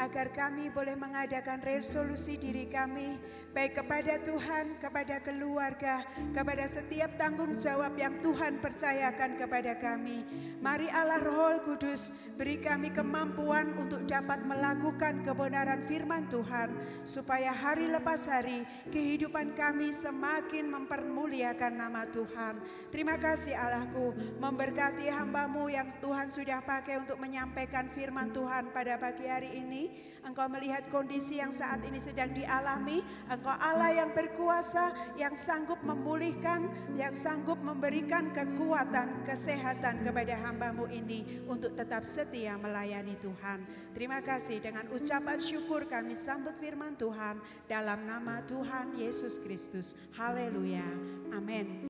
agar 0.00 0.32
kami 0.32 0.72
boleh 0.72 0.96
mengadakan 0.96 1.60
resolusi 1.60 2.40
diri 2.40 2.64
kami 2.64 3.20
baik 3.52 3.76
kepada 3.76 4.16
Tuhan, 4.24 4.80
kepada 4.80 5.20
keluarga, 5.20 6.00
kepada 6.32 6.64
setiap 6.64 7.12
tanggung 7.20 7.52
jawab 7.60 7.92
yang 8.00 8.16
Tuhan 8.24 8.56
percayakan 8.56 9.36
kepada 9.36 9.76
kami. 9.76 10.24
Mari 10.64 10.88
Allah 10.88 11.20
Roh 11.20 11.60
Kudus 11.68 12.16
beri 12.40 12.56
kami 12.56 12.88
kemampuan 12.96 13.76
untuk 13.76 14.08
dapat 14.08 14.40
melakukan 14.40 15.20
kebenaran 15.20 15.84
firman 15.84 16.24
Tuhan 16.32 16.72
supaya 17.04 17.52
hari 17.52 17.84
lepas 17.92 18.24
hari 18.24 18.64
kehidupan 18.88 19.52
kami 19.52 19.92
semakin 19.92 20.72
mempermuliakan 20.72 21.72
nama 21.76 22.08
Tuhan. 22.08 22.64
Terima 22.88 23.20
kasih 23.20 23.52
Allahku 23.52 24.16
memberkati 24.40 25.04
hamba 25.12 25.49
hambamu 25.50 25.66
yang 25.66 25.90
Tuhan 25.98 26.30
sudah 26.30 26.62
pakai 26.62 27.02
untuk 27.02 27.18
menyampaikan 27.18 27.90
firman 27.90 28.30
Tuhan 28.30 28.70
pada 28.70 28.94
pagi 29.02 29.26
hari 29.26 29.58
ini. 29.58 29.90
Engkau 30.22 30.46
melihat 30.46 30.86
kondisi 30.94 31.42
yang 31.42 31.50
saat 31.50 31.82
ini 31.82 31.98
sedang 31.98 32.30
dialami. 32.30 33.02
Engkau 33.26 33.50
Allah 33.58 33.98
yang 33.98 34.14
berkuasa, 34.14 34.94
yang 35.18 35.34
sanggup 35.34 35.82
memulihkan, 35.82 36.70
yang 36.94 37.10
sanggup 37.18 37.58
memberikan 37.58 38.30
kekuatan, 38.30 39.26
kesehatan 39.26 40.06
kepada 40.06 40.38
hambamu 40.38 40.86
ini 40.86 41.42
untuk 41.50 41.74
tetap 41.74 42.06
setia 42.06 42.54
melayani 42.54 43.18
Tuhan. 43.18 43.66
Terima 43.90 44.22
kasih 44.22 44.62
dengan 44.62 44.86
ucapan 44.94 45.42
syukur 45.42 45.90
kami 45.90 46.14
sambut 46.14 46.54
firman 46.62 46.94
Tuhan 46.94 47.42
dalam 47.66 48.06
nama 48.06 48.38
Tuhan 48.46 48.94
Yesus 49.02 49.42
Kristus. 49.42 49.98
Haleluya. 50.14 50.86
Amin. 51.34 51.74